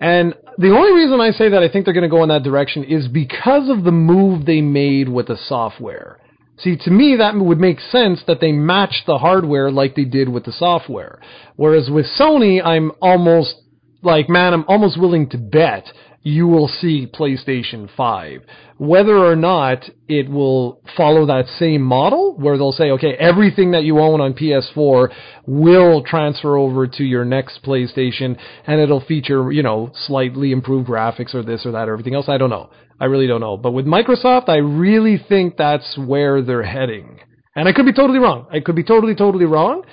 [0.00, 2.42] And the only reason I say that I think they're going to go in that
[2.42, 6.18] direction is because of the move they made with the software.
[6.58, 10.28] See, to me, that would make sense that they match the hardware like they did
[10.28, 11.20] with the software.
[11.56, 13.54] Whereas with Sony, I'm almost
[14.02, 15.84] like, man, I'm almost willing to bet
[16.26, 18.40] you will see PlayStation 5.
[18.78, 23.84] Whether or not it will follow that same model, where they'll say, okay, everything that
[23.84, 25.12] you own on PS4
[25.46, 31.32] will transfer over to your next PlayStation, and it'll feature, you know, slightly improved graphics
[31.32, 32.28] or this or that or everything else.
[32.28, 32.70] I don't know.
[32.98, 33.56] I really don't know.
[33.56, 37.20] But with Microsoft, I really think that's where they're heading.
[37.54, 38.48] And I could be totally wrong.
[38.50, 39.84] I could be totally, totally wrong.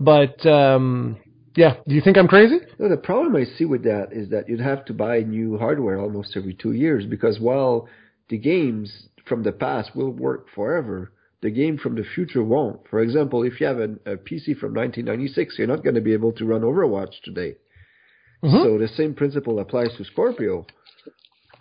[0.00, 1.18] But, um,
[1.54, 1.74] yeah.
[1.86, 2.58] Do you think I'm crazy?
[2.78, 5.98] No, the problem I see with that is that you'd have to buy new hardware
[5.98, 7.88] almost every two years because while
[8.28, 12.80] the games from the past will work forever, the game from the future won't.
[12.88, 16.12] For example, if you have a, a PC from 1996, you're not going to be
[16.12, 17.56] able to run Overwatch today.
[18.42, 18.62] Mm-hmm.
[18.62, 20.66] So the same principle applies to Scorpio.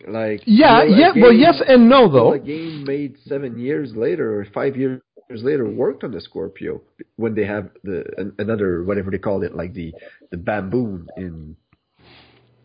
[0.07, 1.13] Like yeah, yeah.
[1.13, 2.33] Game, well, yes and no, though.
[2.33, 5.01] A game made seven years later or five years years
[5.43, 6.81] later worked on the Scorpio
[7.15, 9.93] when they have the an, another whatever they call it, like the
[10.31, 11.55] the bamboo in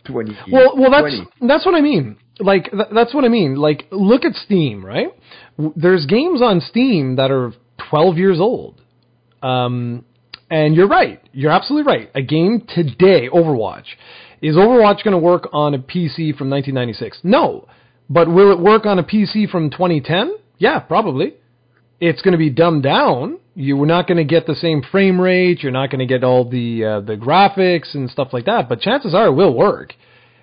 [0.05, 0.37] twenty.
[0.51, 2.17] Well, well, that's that's what I mean.
[2.39, 3.57] Like th- that's what I mean.
[3.57, 5.09] Like look at Steam, right?
[5.77, 7.53] There's games on Steam that are
[7.91, 8.81] twelve years old.
[9.43, 10.05] Um,
[10.51, 11.21] and you're right.
[11.33, 12.11] You're absolutely right.
[12.15, 13.85] A game today, Overwatch,
[14.41, 17.21] is Overwatch going to work on a PC from 1996?
[17.25, 17.69] No.
[18.09, 20.37] But will it work on a PC from 2010?
[20.59, 21.35] Yeah, probably
[22.01, 23.39] it's going to be dumbed down.
[23.55, 25.63] You're not going to get the same frame rate.
[25.63, 28.69] You're not going to get all the uh, the graphics and stuff like that.
[28.69, 29.95] But chances are it will work,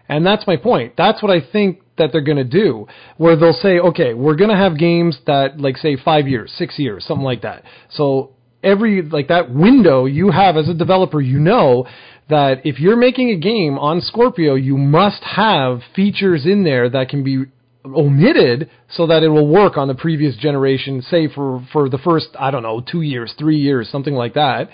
[0.09, 0.93] and that's my point.
[0.97, 2.87] That's what I think that they're going to do,
[3.17, 6.79] where they'll say, okay, we're going to have games that, like, say, five years, six
[6.79, 7.63] years, something like that.
[7.91, 8.31] So
[8.63, 11.85] every like that window you have as a developer, you know
[12.29, 17.09] that if you're making a game on Scorpio, you must have features in there that
[17.09, 17.45] can be
[17.85, 22.27] omitted so that it will work on the previous generation, say for, for the first,
[22.39, 24.69] I don't know, two years, three years, something like that.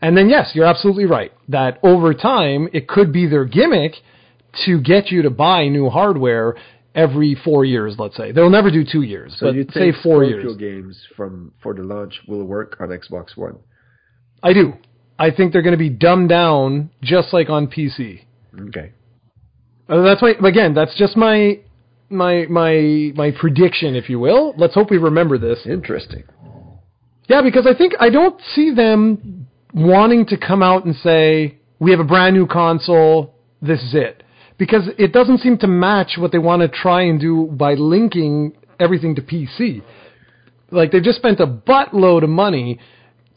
[0.00, 3.94] And then, yes, you're absolutely right that over time, it could be their gimmick
[4.66, 6.56] to get you to buy new hardware
[6.94, 8.32] every four years, let's say.
[8.32, 10.56] They'll never do two years, so but you say four Scorpio years.
[10.56, 13.58] games from for the launch will work on Xbox One.
[14.42, 14.74] I do.
[15.18, 18.24] I think they're going to be dumbed down just like on PC.
[18.68, 18.92] Okay.
[19.88, 20.74] Uh, that's why again.
[20.74, 21.60] That's just my
[22.10, 24.54] my my my prediction, if you will.
[24.56, 25.66] Let's hope we remember this.
[25.66, 26.24] Interesting.
[27.28, 31.90] Yeah, because I think I don't see them wanting to come out and say we
[31.90, 33.34] have a brand new console.
[33.62, 34.22] This is it,
[34.58, 38.52] because it doesn't seem to match what they want to try and do by linking
[38.78, 39.82] everything to PC.
[40.70, 42.78] Like they've just spent a buttload of money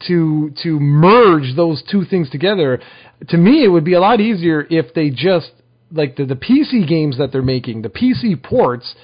[0.06, 2.80] to to merge those two things together.
[3.28, 5.50] To me, it would be a lot easier if they just
[5.90, 8.94] like the, the PC games that they're making, the PC ports,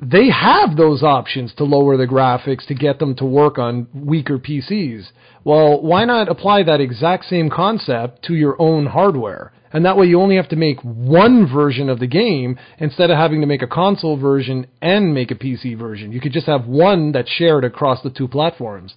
[0.00, 4.38] they have those options to lower the graphics to get them to work on weaker
[4.38, 5.08] PCs.
[5.44, 9.52] Well, why not apply that exact same concept to your own hardware?
[9.72, 13.18] And that way you only have to make one version of the game instead of
[13.18, 16.12] having to make a console version and make a PC version.
[16.12, 18.94] You could just have one that's shared across the two platforms.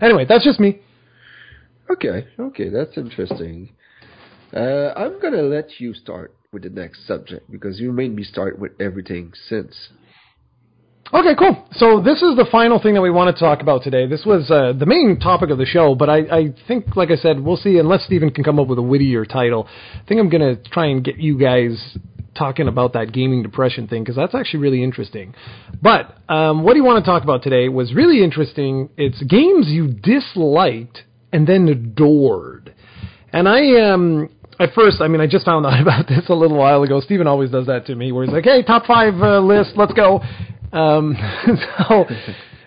[0.00, 0.80] Anyway, that's just me.
[1.90, 3.70] Okay, okay, that's interesting.
[4.54, 8.58] Uh, I'm gonna let you start with the next subject because you made me start
[8.58, 9.90] with everything since.
[11.12, 11.68] Okay, cool.
[11.72, 14.06] So this is the final thing that we want to talk about today.
[14.06, 17.16] This was uh, the main topic of the show, but I, I think, like I
[17.16, 17.76] said, we'll see.
[17.78, 20.86] Unless Steven can come up with a wittier title, I think I'm going to try
[20.86, 21.98] and get you guys
[22.34, 25.34] talking about that gaming depression thing because that's actually really interesting.
[25.80, 28.88] But um, what do you want to talk about today was really interesting.
[28.96, 31.02] It's games you disliked
[31.32, 32.74] and then adored.
[33.32, 36.56] And I um at first, I mean, I just found out about this a little
[36.56, 37.00] while ago.
[37.00, 39.92] Steven always does that to me, where he's like, "Hey, top five uh, list, let's
[39.92, 40.20] go."
[40.72, 41.16] Um,
[41.88, 42.04] so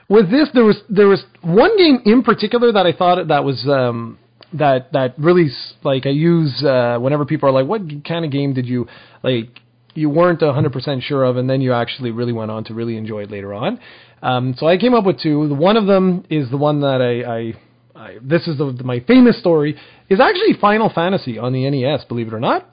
[0.09, 3.65] with this, there was there was one game in particular that I thought that was
[3.67, 4.17] um,
[4.53, 5.49] that that really
[5.83, 8.88] like I use uh, whenever people are like, "What kind of game did you
[9.23, 9.61] like?"
[9.93, 12.97] You weren't hundred percent sure of, and then you actually really went on to really
[12.97, 13.79] enjoy it later on.
[14.21, 15.55] Um, so I came up with two.
[15.55, 17.53] One of them is the one that I, I
[17.98, 19.76] I, this is the, my famous story,
[20.08, 22.70] is actually Final Fantasy on the NES, believe it or not.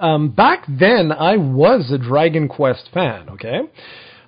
[0.00, 3.60] Um, back then, I was a Dragon Quest fan, okay?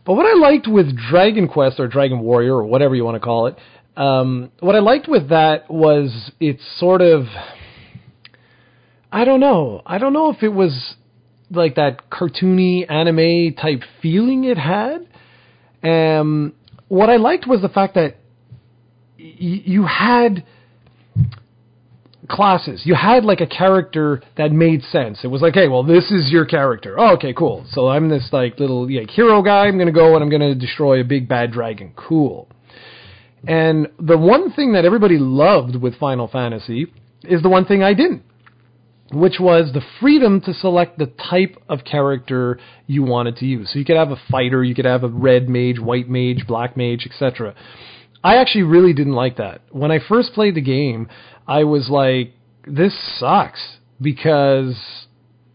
[0.04, 3.20] But what I liked with Dragon Quest or Dragon Warrior or whatever you want to
[3.20, 3.56] call it,
[3.96, 7.24] um, what I liked with that was it's sort of,
[9.10, 10.94] I don't know, I don't know if it was
[11.50, 15.08] like that cartoony anime type feeling it had.
[15.82, 16.52] Um,
[16.86, 18.16] what I liked was the fact that
[19.18, 20.44] you had
[22.28, 22.82] classes.
[22.84, 25.20] You had like a character that made sense.
[25.22, 26.98] It was like, hey, well, this is your character.
[26.98, 27.64] Oh, okay, cool.
[27.70, 29.66] So I'm this like little like hero guy.
[29.66, 31.92] I'm gonna go and I'm gonna destroy a big bad dragon.
[31.96, 32.48] Cool.
[33.46, 36.86] And the one thing that everybody loved with Final Fantasy
[37.22, 38.22] is the one thing I didn't,
[39.12, 43.70] which was the freedom to select the type of character you wanted to use.
[43.72, 46.76] So you could have a fighter, you could have a red mage, white mage, black
[46.76, 47.54] mage, etc.
[48.26, 49.60] I actually really didn't like that.
[49.70, 51.08] When I first played the game,
[51.46, 52.32] I was like,
[52.66, 54.76] this sucks because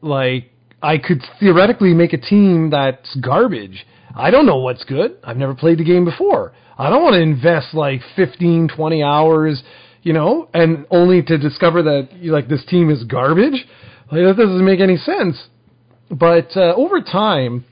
[0.01, 0.51] like
[0.81, 3.85] I could theoretically make a team that's garbage.
[4.15, 5.17] I don't know what's good.
[5.21, 6.53] I've never played the game before.
[6.77, 9.61] I don't want to invest like 15, 20 hours,
[10.03, 13.67] you know, and only to discover that like this team is garbage.
[14.13, 15.35] Like that doesn't make any sense.
[16.09, 17.65] But uh, over time,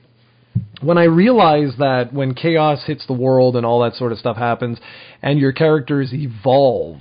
[0.80, 4.36] when I realized that when chaos hits the world and all that sort of stuff
[4.36, 4.78] happens,
[5.22, 6.98] and your characters evolve,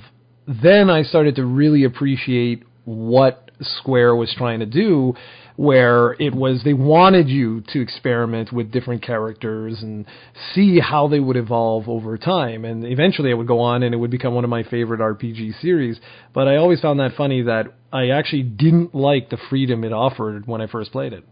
[0.47, 5.13] then I started to really appreciate what Square was trying to do,
[5.57, 10.05] where it was they wanted you to experiment with different characters and
[10.53, 12.63] see how they would evolve over time.
[12.63, 15.59] And eventually it would go on and it would become one of my favorite RPG
[15.61, 15.99] series.
[16.33, 20.47] But I always found that funny that I actually didn't like the freedom it offered
[20.47, 21.25] when I first played it.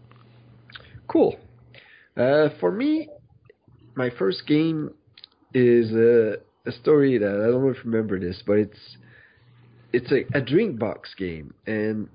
[1.08, 1.38] Cool.
[2.18, 3.08] Uh, for me,
[3.94, 4.92] my first game
[5.54, 8.96] is a, a story that I don't know if you remember this, but it's
[9.92, 12.08] it's a, a Drinkbox game, and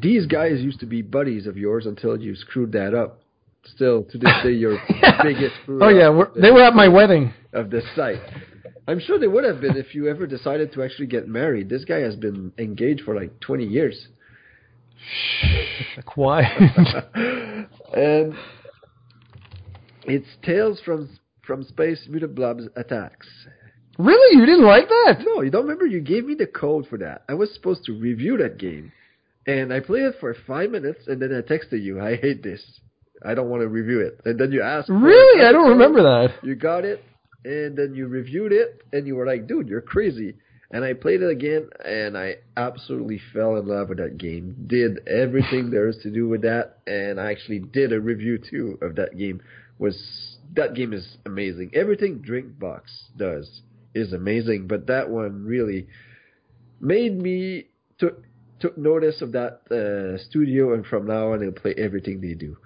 [0.00, 3.20] these guys used to be buddies of yours until you screwed that up.
[3.64, 4.78] Still, to this day, your
[5.22, 5.54] biggest.
[5.68, 8.20] Oh yeah, we're, they were at my wedding of this site.
[8.86, 11.68] I'm sure they would have been if you ever decided to actually get married.
[11.68, 14.06] This guy has been engaged for like 20 years.
[14.96, 16.46] Shh, quiet.
[17.96, 18.34] and
[20.06, 21.08] it's Tales from
[21.46, 23.28] from Space Mutant Blobs Attacks.
[23.98, 24.38] Really?
[24.38, 25.24] You didn't like that?
[25.24, 25.86] No, you don't remember?
[25.86, 27.24] You gave me the code for that.
[27.28, 28.92] I was supposed to review that game.
[29.46, 32.62] And I played it for five minutes, and then I texted you, I hate this.
[33.24, 34.20] I don't want to review it.
[34.24, 34.88] And then you asked.
[34.88, 35.44] Really?
[35.44, 36.34] I don't remember that.
[36.42, 37.02] You got it,
[37.44, 40.34] and then you reviewed it, and you were like, dude, you're crazy.
[40.72, 44.66] And I played it again, and I absolutely fell in love with that game.
[44.66, 48.78] Did everything there is to do with that, and I actually did a review too
[48.82, 49.40] of that game.
[49.78, 51.70] Was that game is amazing.
[51.74, 52.82] Everything Drinkbox
[53.16, 53.62] does
[53.94, 55.86] is amazing, but that one really
[56.80, 57.68] made me
[57.98, 58.22] took
[58.60, 62.56] took notice of that uh, studio, and from now on, I'll play everything they do.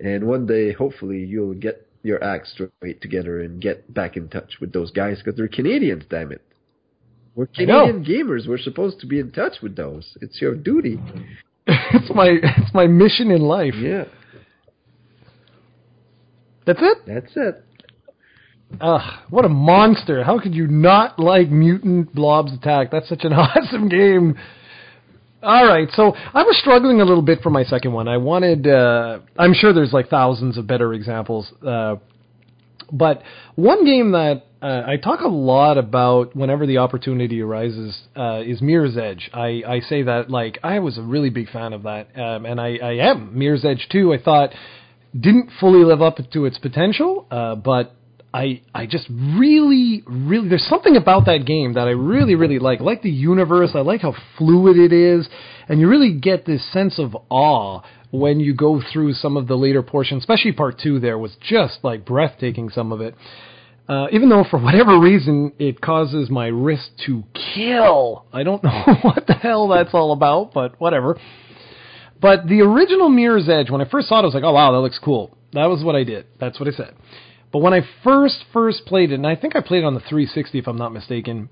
[0.00, 4.58] And one day, hopefully, you'll get your act straight together and get back in touch
[4.60, 6.04] with those guys because they're Canadians.
[6.10, 6.42] Damn it,
[7.34, 8.46] we're Canadian gamers.
[8.46, 10.16] We're supposed to be in touch with those.
[10.20, 10.98] It's your duty.
[11.66, 13.74] it's my it's my mission in life.
[13.76, 14.04] Yeah.
[16.66, 16.98] That's it?
[17.06, 17.64] That's it.
[18.80, 20.24] Ugh, what a monster!
[20.24, 22.90] How could you not like Mutant Blobs Attack?
[22.90, 24.36] That's such an awesome game.
[25.42, 28.08] All right, so I was struggling a little bit for my second one.
[28.08, 31.96] I wanted, uh, I'm sure there's like thousands of better examples, uh,
[32.90, 33.22] but
[33.54, 38.62] one game that uh, I talk a lot about whenever the opportunity arises uh, is
[38.62, 39.30] Mirror's Edge.
[39.34, 42.58] I, I say that like I was a really big fan of that, um, and
[42.58, 43.38] I, I am.
[43.38, 44.14] Mirror's Edge too.
[44.14, 44.50] I thought
[45.18, 47.94] didn't fully live up to its potential, uh, but
[48.32, 52.80] I I just really really there's something about that game that I really really like.
[52.80, 53.70] I like the universe.
[53.74, 55.28] I like how fluid it is,
[55.68, 59.54] and you really get this sense of awe when you go through some of the
[59.54, 60.22] later portions.
[60.22, 62.70] Especially part two, there was just like breathtaking.
[62.70, 63.14] Some of it.
[63.86, 67.22] Uh, even though for whatever reason it causes my wrist to
[67.54, 68.24] kill.
[68.32, 71.18] I don't know what the hell that's all about, but whatever.
[72.20, 74.72] But the original Mirror's Edge, when I first saw it, I was like, oh wow,
[74.72, 75.36] that looks cool.
[75.52, 76.26] That was what I did.
[76.40, 76.94] That's what I said.
[77.52, 80.00] But when I first first played it, and I think I played it on the
[80.00, 81.48] 360 if I'm not mistaken,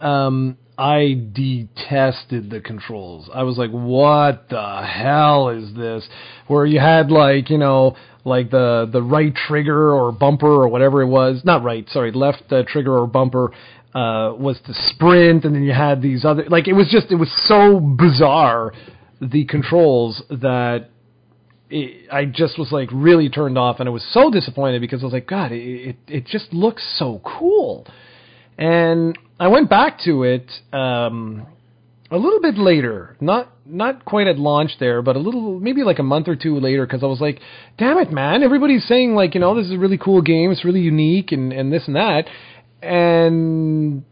[0.00, 3.30] um, I detested the controls.
[3.32, 6.08] I was like, what the hell is this?
[6.46, 11.02] Where you had like, you know, like the the right trigger or bumper or whatever
[11.02, 13.52] it was, not right, sorry, left uh, trigger or bumper
[13.94, 17.16] uh, was to sprint, and then you had these other like it was just it
[17.16, 18.72] was so bizarre
[19.20, 20.90] the controls that
[21.70, 25.06] it, I just was like really turned off, and I was so disappointed because I
[25.06, 27.86] was like, God, it, it, just looks so cool.
[28.56, 31.46] And I went back to it um,
[32.10, 35.98] a little bit later, not not quite at launch there, but a little maybe like
[35.98, 37.40] a month or two later, because I was like,
[37.78, 40.64] damn it, man, everybody's saying like, you know, this is a really cool game, it's
[40.64, 42.24] really unique, and and this and that,
[42.82, 44.04] and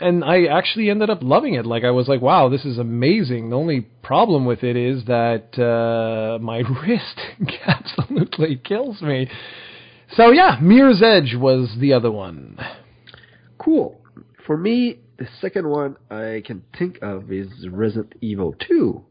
[0.00, 1.66] and I actually ended up loving it.
[1.66, 3.50] Like I was like, wow, this is amazing.
[3.50, 7.20] The only problem with it is that uh, my wrist
[7.66, 9.28] absolutely kills me.
[10.14, 12.58] So yeah, Mirror's Edge was the other one.
[13.58, 14.00] Cool.
[14.46, 19.04] For me, the second one I can think of is Resident Evil 2.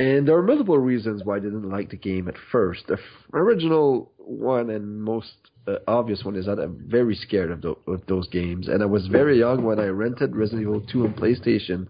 [0.00, 2.86] And there are multiple reasons why I didn't like the game at first.
[2.86, 2.98] The
[3.32, 5.32] original one and most
[5.66, 8.68] uh, obvious one is that I'm very scared of, the, of those games.
[8.68, 11.88] And I was very young when I rented Resident Evil 2 on PlayStation,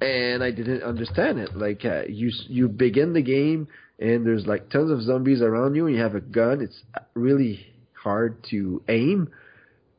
[0.00, 1.56] and I didn't understand it.
[1.56, 3.68] Like uh, you you begin the game
[3.98, 6.60] and there's like tons of zombies around you, and you have a gun.
[6.60, 6.82] It's
[7.14, 9.28] really hard to aim.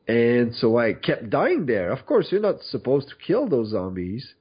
[0.08, 1.92] And so I kept dying there.
[1.92, 4.34] Of course, you're not supposed to kill those zombies,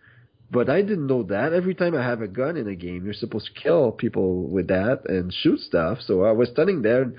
[0.51, 1.53] but I didn't know that.
[1.53, 4.67] Every time I have a gun in a game, you're supposed to kill people with
[4.67, 5.99] that and shoot stuff.
[6.01, 7.13] So I was standing there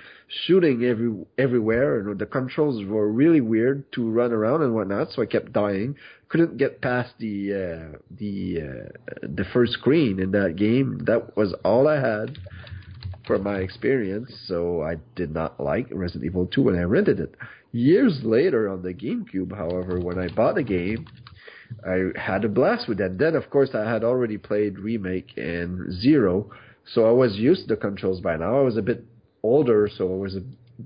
[0.47, 5.13] shooting every everywhere, and the controls were really weird to run around and whatnot.
[5.13, 5.95] So I kept dying.
[6.29, 8.89] Couldn't get past the uh, the uh,
[9.23, 11.01] the first screen in that game.
[11.07, 12.37] That was all I had
[13.27, 14.33] for my experience.
[14.47, 17.37] So I did not like Resident Evil 2 when I rented it.
[17.71, 21.07] Years later on the GameCube, however, when I bought the game,
[21.87, 23.19] I had a blast with that.
[23.19, 26.51] Then, of course, I had already played Remake and Zero,
[26.95, 28.59] so I was used to the controls by now.
[28.59, 29.05] I was a bit
[29.43, 30.43] older, so I was a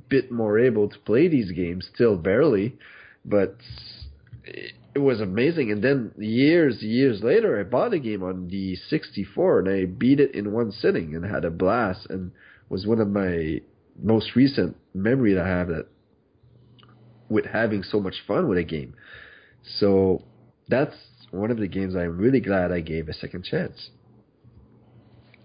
[0.08, 2.76] bit more able to play these games, still barely,
[3.24, 3.56] but
[4.94, 5.72] it was amazing.
[5.72, 10.20] And then years, years later, I bought a game on the 64 and I beat
[10.20, 12.30] it in one sitting and had a blast and
[12.68, 13.60] was one of my
[14.02, 15.86] most recent memories I have that
[17.28, 18.94] with having so much fun with a game.
[19.78, 20.22] So
[20.68, 20.96] that's
[21.30, 23.90] one of the games I'm really glad I gave a second chance.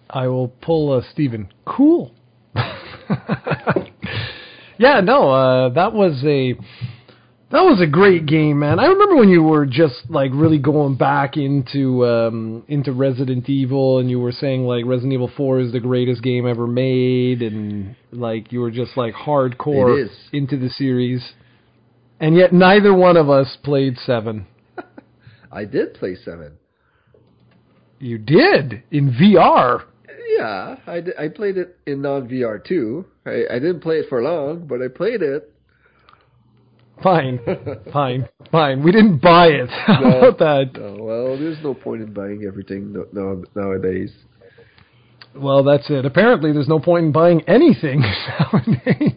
[0.09, 1.49] I will pull uh, Steven.
[1.65, 2.13] Cool.
[4.77, 6.55] yeah, no, uh, that was a
[7.51, 8.79] that was a great game, man.
[8.79, 13.99] I remember when you were just like really going back into um, into Resident Evil,
[13.99, 17.95] and you were saying like Resident Evil Four is the greatest game ever made, and
[18.11, 21.33] like you were just like hardcore into the series.
[22.19, 24.45] And yet, neither one of us played seven.
[25.51, 26.53] I did play seven.
[27.99, 29.83] You did in VR.
[30.37, 33.05] Yeah, I, I played it in non VR too.
[33.25, 35.53] I, I didn't play it for long, but I played it.
[37.01, 37.39] Fine,
[37.93, 38.83] fine, fine.
[38.83, 39.69] We didn't buy it.
[39.87, 40.79] How no, about that?
[40.79, 44.11] No, well, there's no point in buying everything no, no, nowadays.
[45.35, 46.05] Well, that's it.
[46.05, 48.01] Apparently, there's no point in buying anything
[48.39, 49.13] nowadays.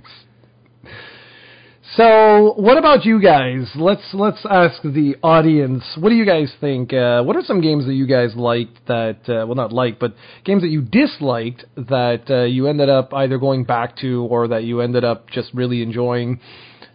[1.96, 3.70] So, what about you guys?
[3.74, 5.84] Let's let's ask the audience.
[5.98, 6.90] What do you guys think?
[6.90, 10.14] Uh, what are some games that you guys liked that uh, well not liked, but
[10.42, 14.64] games that you disliked that uh, you ended up either going back to or that
[14.64, 16.40] you ended up just really enjoying?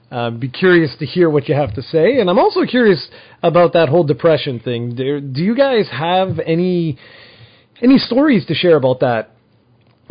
[0.09, 3.07] Uh, be curious to hear what you have to say, and I'm also curious
[3.43, 4.95] about that whole depression thing.
[4.95, 6.97] Do, do you guys have any
[7.83, 9.29] any stories to share about that?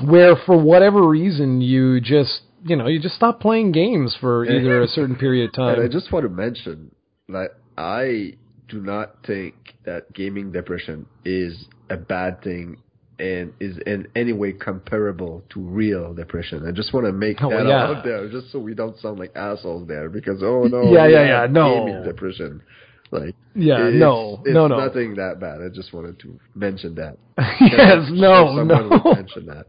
[0.05, 4.83] Where for whatever reason you just you know you just stop playing games for either
[4.83, 5.75] a certain period of time.
[5.79, 6.91] And I just want to mention
[7.29, 8.35] that I
[8.69, 9.55] do not think
[9.85, 12.79] that gaming depression is a bad thing
[13.19, 16.67] and is in any way comparable to real depression.
[16.69, 17.87] I just want to make Oh, that yeah.
[17.87, 20.09] out there, just so we don't sound like assholes there.
[20.11, 21.87] Because oh no, Yeah, yeah, yeah, no.
[21.87, 22.63] gaming depression.
[23.13, 24.85] Like yeah, it's, no, it's no, no.
[24.85, 25.63] nothing that bad.
[25.63, 27.17] I just wanted to mention that.
[27.61, 28.89] yes, no, no.
[29.15, 29.67] mention that.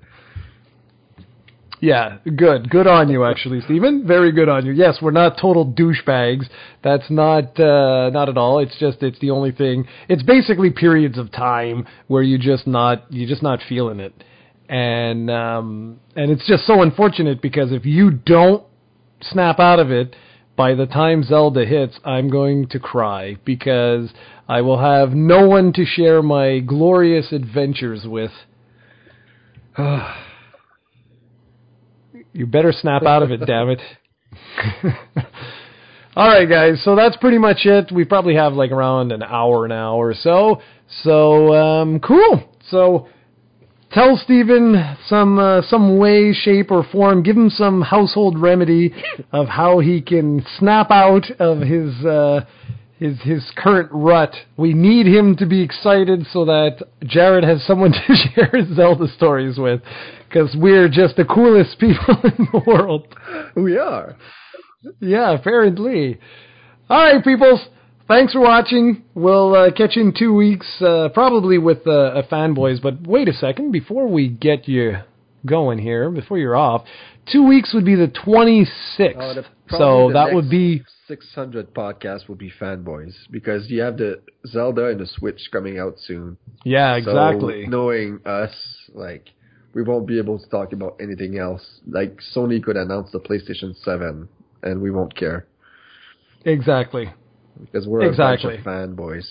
[1.80, 2.72] Yeah, good.
[2.72, 4.08] Good on you, actually, Stephen.
[4.08, 4.72] Very good on you.
[4.72, 6.48] Yes, we're not total douchebags.
[6.84, 8.60] That's not uh, not at all.
[8.60, 9.88] It's just it's the only thing.
[10.10, 14.24] It's basically periods of time where you just not you're just not feeling it,
[14.68, 18.64] and um, and it's just so unfortunate because if you don't
[19.22, 20.16] snap out of it
[20.56, 24.10] by the time Zelda hits, I'm going to cry because
[24.50, 28.32] I will have no one to share my glorious adventures with.
[32.38, 33.82] You better snap out of it, damn it.
[36.16, 36.84] All right, guys.
[36.84, 37.92] So that's pretty much it.
[37.92, 40.62] We probably have like around an hour now or so.
[41.02, 42.48] So um, cool.
[42.70, 43.08] So
[43.92, 47.24] tell Steven some uh, some way, shape, or form.
[47.24, 48.94] Give him some household remedy
[49.32, 52.42] of how he can snap out of his uh,
[53.00, 54.36] his his current rut.
[54.58, 59.08] We need him to be excited so that Jared has someone to share his Zelda
[59.16, 59.82] stories with,
[60.28, 63.08] because we're just the coolest people in the world.
[63.56, 64.16] We are.
[65.00, 66.20] Yeah, apparently.
[66.90, 67.62] All right, peoples.
[68.08, 69.04] Thanks for watching.
[69.16, 72.82] We'll uh, catch you in two weeks, uh, probably with uh, a fanboys.
[72.82, 75.00] But wait a second, before we get you
[75.46, 76.86] going here, before you're off,
[77.32, 79.16] two weeks would be the 26th.
[79.18, 79.46] Oh, the-
[79.78, 85.00] so that would be 600 podcast will be fanboys because you have the Zelda and
[85.00, 86.38] the Switch coming out soon.
[86.64, 87.68] yeah, So exactly.
[87.68, 88.52] knowing us,
[88.94, 89.30] like
[89.74, 91.82] we won't be able to talk about anything else.
[91.88, 94.28] Like Sony could announce the PlayStation 7
[94.64, 95.46] and we won't care
[96.46, 97.10] Exactly.
[97.60, 98.56] because we're Exactly.
[98.56, 99.28] a bunch of fanboys,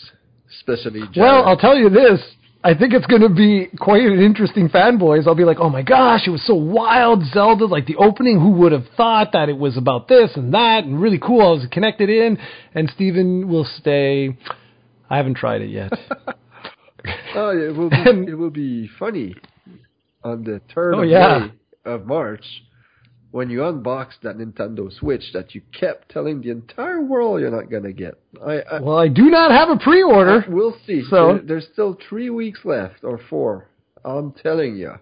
[0.50, 1.16] especially Jared.
[1.16, 2.20] Well, I'll tell you this.
[2.66, 5.28] I think it's going to be quite an interesting fanboys.
[5.28, 8.40] I'll be like, oh my gosh, it was so wild, Zelda, like the opening.
[8.40, 11.42] Who would have thought that it was about this and that and really cool?
[11.42, 12.36] I was connected in.
[12.74, 14.36] And Steven will stay.
[15.08, 15.92] I haven't tried it yet.
[17.36, 19.36] oh, yeah, it will be, And- it will be funny
[20.24, 21.46] on the third Oh, yeah.
[21.84, 22.44] Of March
[23.36, 27.70] when you unbox that Nintendo Switch that you kept telling the entire world you're not
[27.70, 28.14] gonna get.
[28.44, 30.42] I, I well, I do not have a pre-order.
[30.48, 31.02] We'll see.
[31.10, 33.68] So- There- there's still three weeks left or four.
[34.06, 34.92] I'm telling you.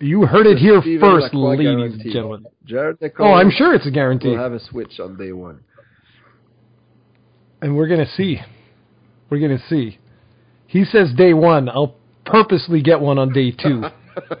[0.00, 2.46] You heard it here Steven first, Lacroix ladies and gentlemen.
[2.66, 4.28] Jared Nicole Oh, I'm sure it's a guarantee.
[4.28, 5.60] We'll have a Switch on day one.
[7.62, 8.40] and we're gonna see.
[9.30, 9.98] We're gonna see.
[10.66, 11.68] He says day one.
[11.70, 11.96] I'll
[12.26, 13.84] purposely get one on day two,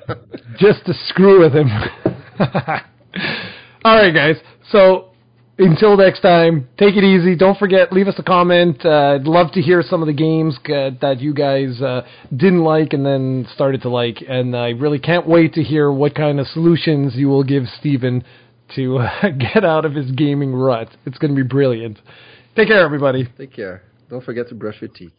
[0.58, 1.68] just to screw with him.
[3.84, 4.36] All right, guys.
[4.70, 5.08] So
[5.58, 7.34] until next time, take it easy.
[7.34, 8.84] Don't forget, leave us a comment.
[8.84, 12.62] Uh, I'd love to hear some of the games uh, that you guys uh, didn't
[12.62, 14.18] like and then started to like.
[14.28, 18.24] And I really can't wait to hear what kind of solutions you will give Steven
[18.76, 20.88] to uh, get out of his gaming rut.
[21.06, 21.98] It's going to be brilliant.
[22.54, 23.28] Take care, everybody.
[23.36, 23.82] Take care.
[24.10, 25.12] Don't forget to brush your teeth.